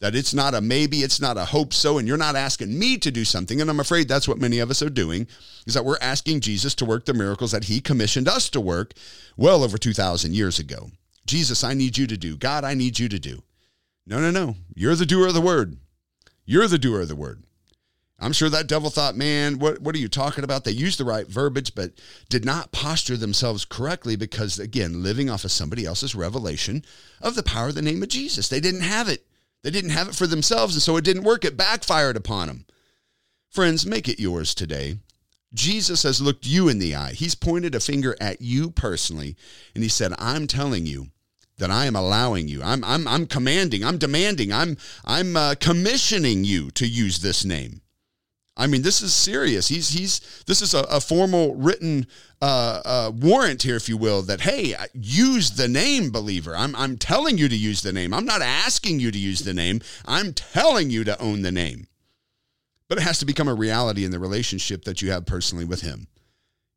that 0.01 0.15
it's 0.15 0.33
not 0.33 0.55
a 0.55 0.61
maybe, 0.61 1.03
it's 1.03 1.21
not 1.21 1.37
a 1.37 1.45
hope 1.45 1.73
so, 1.73 1.99
and 1.99 2.07
you're 2.07 2.17
not 2.17 2.35
asking 2.35 2.77
me 2.77 2.97
to 2.97 3.11
do 3.11 3.23
something. 3.23 3.61
And 3.61 3.69
I'm 3.69 3.79
afraid 3.79 4.07
that's 4.07 4.27
what 4.27 4.39
many 4.39 4.57
of 4.57 4.71
us 4.71 4.81
are 4.81 4.89
doing, 4.89 5.27
is 5.67 5.75
that 5.75 5.85
we're 5.85 5.99
asking 6.01 6.41
Jesus 6.41 6.73
to 6.75 6.85
work 6.85 7.05
the 7.05 7.13
miracles 7.13 7.51
that 7.51 7.65
he 7.65 7.79
commissioned 7.79 8.27
us 8.27 8.49
to 8.49 8.59
work 8.59 8.93
well 9.37 9.63
over 9.63 9.77
2,000 9.77 10.35
years 10.35 10.57
ago. 10.57 10.89
Jesus, 11.27 11.63
I 11.63 11.75
need 11.75 11.99
you 11.99 12.07
to 12.07 12.17
do. 12.17 12.35
God, 12.35 12.63
I 12.63 12.73
need 12.73 12.97
you 12.97 13.07
to 13.09 13.19
do. 13.19 13.43
No, 14.07 14.19
no, 14.19 14.31
no. 14.31 14.55
You're 14.73 14.95
the 14.95 15.05
doer 15.05 15.27
of 15.27 15.35
the 15.35 15.39
word. 15.39 15.77
You're 16.45 16.67
the 16.67 16.79
doer 16.79 17.01
of 17.01 17.07
the 17.07 17.15
word. 17.15 17.43
I'm 18.19 18.33
sure 18.33 18.49
that 18.49 18.67
devil 18.67 18.89
thought, 18.89 19.15
man, 19.15 19.59
what, 19.59 19.81
what 19.81 19.95
are 19.95 19.99
you 19.99 20.09
talking 20.09 20.43
about? 20.43 20.63
They 20.63 20.71
used 20.71 20.99
the 20.99 21.05
right 21.05 21.27
verbiage, 21.27 21.75
but 21.75 21.91
did 22.27 22.43
not 22.43 22.71
posture 22.71 23.17
themselves 23.17 23.65
correctly 23.65 24.15
because, 24.15 24.57
again, 24.57 25.03
living 25.03 25.29
off 25.29 25.43
of 25.43 25.51
somebody 25.51 25.85
else's 25.85 26.15
revelation 26.15 26.83
of 27.21 27.35
the 27.35 27.43
power 27.43 27.69
of 27.69 27.75
the 27.75 27.81
name 27.83 28.01
of 28.01 28.09
Jesus. 28.09 28.47
They 28.47 28.59
didn't 28.59 28.81
have 28.81 29.07
it. 29.07 29.25
They 29.63 29.71
didn't 29.71 29.91
have 29.91 30.09
it 30.09 30.15
for 30.15 30.27
themselves, 30.27 30.73
and 30.75 30.81
so 30.81 30.97
it 30.97 31.05
didn't 31.05 31.23
work. 31.23 31.45
It 31.45 31.57
backfired 31.57 32.17
upon 32.17 32.47
them. 32.47 32.65
Friends, 33.49 33.85
make 33.85 34.07
it 34.07 34.19
yours 34.19 34.55
today. 34.55 34.97
Jesus 35.53 36.03
has 36.03 36.21
looked 36.21 36.45
you 36.45 36.69
in 36.69 36.79
the 36.79 36.95
eye. 36.95 37.11
He's 37.11 37.35
pointed 37.35 37.75
a 37.75 37.79
finger 37.79 38.15
at 38.21 38.41
you 38.41 38.71
personally, 38.71 39.35
and 39.75 39.83
he 39.83 39.89
said, 39.89 40.13
I'm 40.17 40.47
telling 40.47 40.85
you 40.85 41.07
that 41.57 41.69
I 41.69 41.85
am 41.85 41.95
allowing 41.95 42.47
you. 42.47 42.63
I'm, 42.63 42.83
I'm, 42.83 43.07
I'm 43.07 43.27
commanding, 43.27 43.83
I'm 43.83 43.97
demanding, 43.97 44.53
I'm, 44.53 44.77
I'm 45.05 45.35
uh, 45.35 45.55
commissioning 45.59 46.43
you 46.43 46.71
to 46.71 46.87
use 46.87 47.19
this 47.19 47.43
name. 47.43 47.81
I 48.57 48.67
mean, 48.67 48.81
this 48.81 49.01
is 49.01 49.13
serious. 49.13 49.69
He's 49.69 49.89
he's 49.89 50.43
this 50.45 50.61
is 50.61 50.73
a, 50.73 50.81
a 50.81 50.99
formal 50.99 51.55
written 51.55 52.05
uh, 52.41 52.81
uh, 52.83 53.11
warrant 53.15 53.63
here, 53.63 53.77
if 53.77 53.87
you 53.87 53.95
will, 53.97 54.21
that 54.23 54.41
hey, 54.41 54.75
use 54.93 55.51
the 55.51 55.67
name, 55.67 56.11
believer. 56.11 56.55
I'm 56.55 56.75
I'm 56.75 56.97
telling 56.97 57.37
you 57.37 57.47
to 57.47 57.55
use 57.55 57.81
the 57.81 57.93
name. 57.93 58.13
I'm 58.13 58.25
not 58.25 58.41
asking 58.41 58.99
you 58.99 59.09
to 59.09 59.17
use 59.17 59.39
the 59.39 59.53
name. 59.53 59.81
I'm 60.05 60.33
telling 60.33 60.89
you 60.89 61.03
to 61.05 61.19
own 61.21 61.43
the 61.43 61.51
name. 61.51 61.87
But 62.89 62.97
it 62.97 63.03
has 63.03 63.19
to 63.19 63.25
become 63.25 63.47
a 63.47 63.53
reality 63.53 64.03
in 64.03 64.11
the 64.11 64.19
relationship 64.19 64.83
that 64.83 65.01
you 65.01 65.11
have 65.11 65.25
personally 65.25 65.63
with 65.63 65.81
Him. 65.81 66.07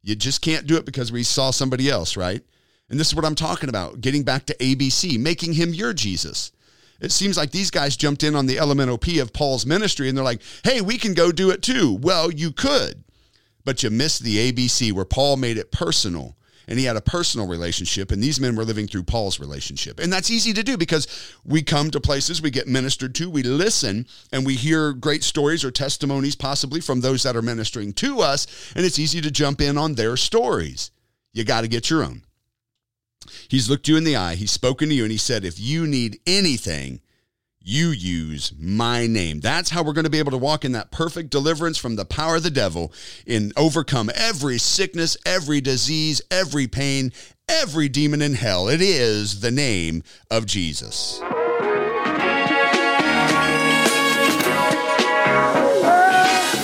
You 0.00 0.14
just 0.14 0.42
can't 0.42 0.66
do 0.66 0.76
it 0.76 0.84
because 0.84 1.10
we 1.10 1.24
saw 1.24 1.50
somebody 1.50 1.90
else, 1.90 2.16
right? 2.16 2.42
And 2.88 3.00
this 3.00 3.08
is 3.08 3.16
what 3.16 3.24
I'm 3.24 3.34
talking 3.34 3.68
about. 3.68 4.00
Getting 4.00 4.22
back 4.22 4.46
to 4.46 4.56
ABC, 4.58 5.18
making 5.18 5.54
Him 5.54 5.74
your 5.74 5.92
Jesus 5.92 6.52
it 7.04 7.12
seems 7.12 7.36
like 7.36 7.50
these 7.50 7.70
guys 7.70 7.96
jumped 7.96 8.22
in 8.22 8.34
on 8.34 8.46
the 8.46 8.56
LMNOP 8.56 9.20
of 9.20 9.32
Paul's 9.32 9.66
ministry 9.66 10.08
and 10.08 10.16
they're 10.16 10.24
like, 10.24 10.40
hey, 10.64 10.80
we 10.80 10.98
can 10.98 11.14
go 11.14 11.30
do 11.30 11.50
it 11.50 11.62
too. 11.62 11.98
Well, 12.00 12.30
you 12.30 12.50
could, 12.50 13.04
but 13.64 13.82
you 13.82 13.90
missed 13.90 14.22
the 14.22 14.50
ABC 14.50 14.92
where 14.92 15.04
Paul 15.04 15.36
made 15.36 15.58
it 15.58 15.70
personal 15.70 16.36
and 16.66 16.78
he 16.78 16.86
had 16.86 16.96
a 16.96 17.02
personal 17.02 17.46
relationship 17.46 18.10
and 18.10 18.22
these 18.22 18.40
men 18.40 18.56
were 18.56 18.64
living 18.64 18.86
through 18.86 19.02
Paul's 19.02 19.38
relationship. 19.38 20.00
And 20.00 20.12
that's 20.12 20.30
easy 20.30 20.52
to 20.54 20.62
do 20.62 20.76
because 20.76 21.06
we 21.44 21.62
come 21.62 21.90
to 21.90 22.00
places, 22.00 22.40
we 22.40 22.50
get 22.50 22.66
ministered 22.66 23.14
to, 23.16 23.28
we 23.28 23.42
listen 23.42 24.06
and 24.32 24.46
we 24.46 24.54
hear 24.54 24.92
great 24.92 25.22
stories 25.22 25.64
or 25.64 25.70
testimonies 25.70 26.34
possibly 26.34 26.80
from 26.80 27.00
those 27.00 27.22
that 27.24 27.36
are 27.36 27.42
ministering 27.42 27.92
to 27.94 28.20
us 28.20 28.72
and 28.74 28.84
it's 28.84 28.98
easy 28.98 29.20
to 29.20 29.30
jump 29.30 29.60
in 29.60 29.76
on 29.76 29.94
their 29.94 30.16
stories. 30.16 30.90
You 31.32 31.44
got 31.44 31.62
to 31.62 31.68
get 31.68 31.90
your 31.90 32.02
own. 32.02 32.22
He's 33.48 33.68
looked 33.68 33.88
you 33.88 33.96
in 33.96 34.04
the 34.04 34.16
eye, 34.16 34.34
he's 34.34 34.50
spoken 34.50 34.88
to 34.88 34.94
you, 34.94 35.04
and 35.04 35.12
he 35.12 35.18
said, 35.18 35.44
If 35.44 35.58
you 35.58 35.86
need 35.86 36.20
anything, 36.26 37.00
you 37.66 37.88
use 37.88 38.52
my 38.58 39.06
name. 39.06 39.40
That's 39.40 39.70
how 39.70 39.82
we're 39.82 39.94
going 39.94 40.04
to 40.04 40.10
be 40.10 40.18
able 40.18 40.32
to 40.32 40.38
walk 40.38 40.66
in 40.66 40.72
that 40.72 40.90
perfect 40.90 41.30
deliverance 41.30 41.78
from 41.78 41.96
the 41.96 42.04
power 42.04 42.36
of 42.36 42.42
the 42.42 42.50
devil 42.50 42.92
and 43.26 43.54
overcome 43.56 44.10
every 44.14 44.58
sickness, 44.58 45.16
every 45.24 45.62
disease, 45.62 46.20
every 46.30 46.66
pain, 46.66 47.10
every 47.48 47.88
demon 47.88 48.20
in 48.20 48.34
hell. 48.34 48.68
It 48.68 48.82
is 48.82 49.40
the 49.40 49.50
name 49.50 50.02
of 50.30 50.44
Jesus. 50.44 51.22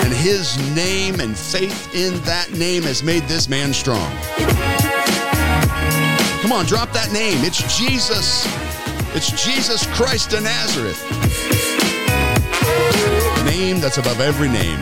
And 0.03 0.13
his 0.13 0.59
name 0.77 1.21
and 1.21 1.35
faith 1.35 1.95
in 1.95 2.21
that 2.25 2.53
name 2.53 2.83
has 2.83 3.03
made 3.03 3.23
this 3.23 3.49
man 3.49 3.73
strong. 3.73 4.15
Come 6.51 6.59
on, 6.59 6.67
drop 6.67 6.91
that 6.95 7.13
name. 7.13 7.45
It's 7.45 7.63
Jesus. 7.79 8.45
It's 9.15 9.31
Jesus 9.31 9.87
Christ 9.95 10.33
of 10.33 10.43
Nazareth. 10.43 10.99
Name 13.45 13.79
that's 13.79 13.99
above 13.99 14.19
every 14.19 14.49
name. 14.49 14.81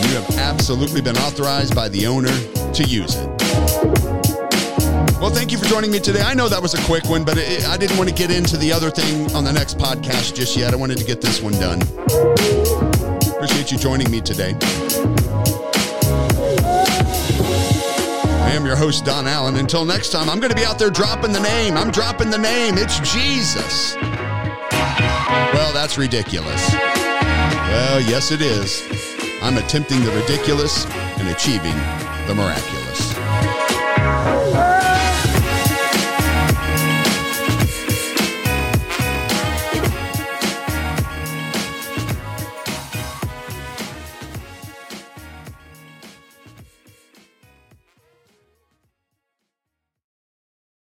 You 0.00 0.16
have 0.16 0.38
absolutely 0.38 1.02
been 1.02 1.18
authorized 1.18 1.74
by 1.74 1.90
the 1.90 2.06
owner 2.06 2.32
to 2.72 2.84
use 2.84 3.16
it. 3.16 3.28
Well, 5.20 5.28
thank 5.28 5.52
you 5.52 5.58
for 5.58 5.66
joining 5.66 5.90
me 5.90 6.00
today. 6.00 6.22
I 6.22 6.32
know 6.32 6.48
that 6.48 6.62
was 6.62 6.72
a 6.72 6.82
quick 6.84 7.04
one, 7.04 7.22
but 7.22 7.36
it, 7.36 7.68
I 7.68 7.76
didn't 7.76 7.98
want 7.98 8.08
to 8.08 8.14
get 8.14 8.30
into 8.30 8.56
the 8.56 8.72
other 8.72 8.90
thing 8.90 9.30
on 9.34 9.44
the 9.44 9.52
next 9.52 9.76
podcast 9.76 10.34
just 10.34 10.56
yet. 10.56 10.72
I 10.72 10.76
wanted 10.76 10.96
to 10.96 11.04
get 11.04 11.20
this 11.20 11.42
one 11.42 11.52
done. 11.52 11.82
Appreciate 13.34 13.70
you 13.70 13.76
joining 13.76 14.10
me 14.10 14.22
today. 14.22 14.56
I 18.40 18.52
am 18.52 18.64
your 18.64 18.76
host, 18.76 19.04
Don 19.04 19.26
Allen. 19.26 19.56
Until 19.56 19.84
next 19.84 20.10
time, 20.10 20.28
I'm 20.28 20.40
going 20.40 20.50
to 20.50 20.56
be 20.56 20.64
out 20.64 20.78
there 20.78 20.90
dropping 20.90 21.32
the 21.32 21.40
name. 21.40 21.76
I'm 21.76 21.90
dropping 21.90 22.30
the 22.30 22.38
name. 22.38 22.76
It's 22.78 22.98
Jesus. 23.00 23.96
Well, 25.52 25.72
that's 25.72 25.98
ridiculous. 25.98 26.72
Well, 26.72 28.00
yes, 28.00 28.32
it 28.32 28.40
is. 28.40 28.82
I'm 29.42 29.56
attempting 29.56 30.00
the 30.04 30.10
ridiculous 30.12 30.86
and 31.18 31.28
achieving 31.28 31.76
the 32.26 32.34
miraculous. 32.34 33.09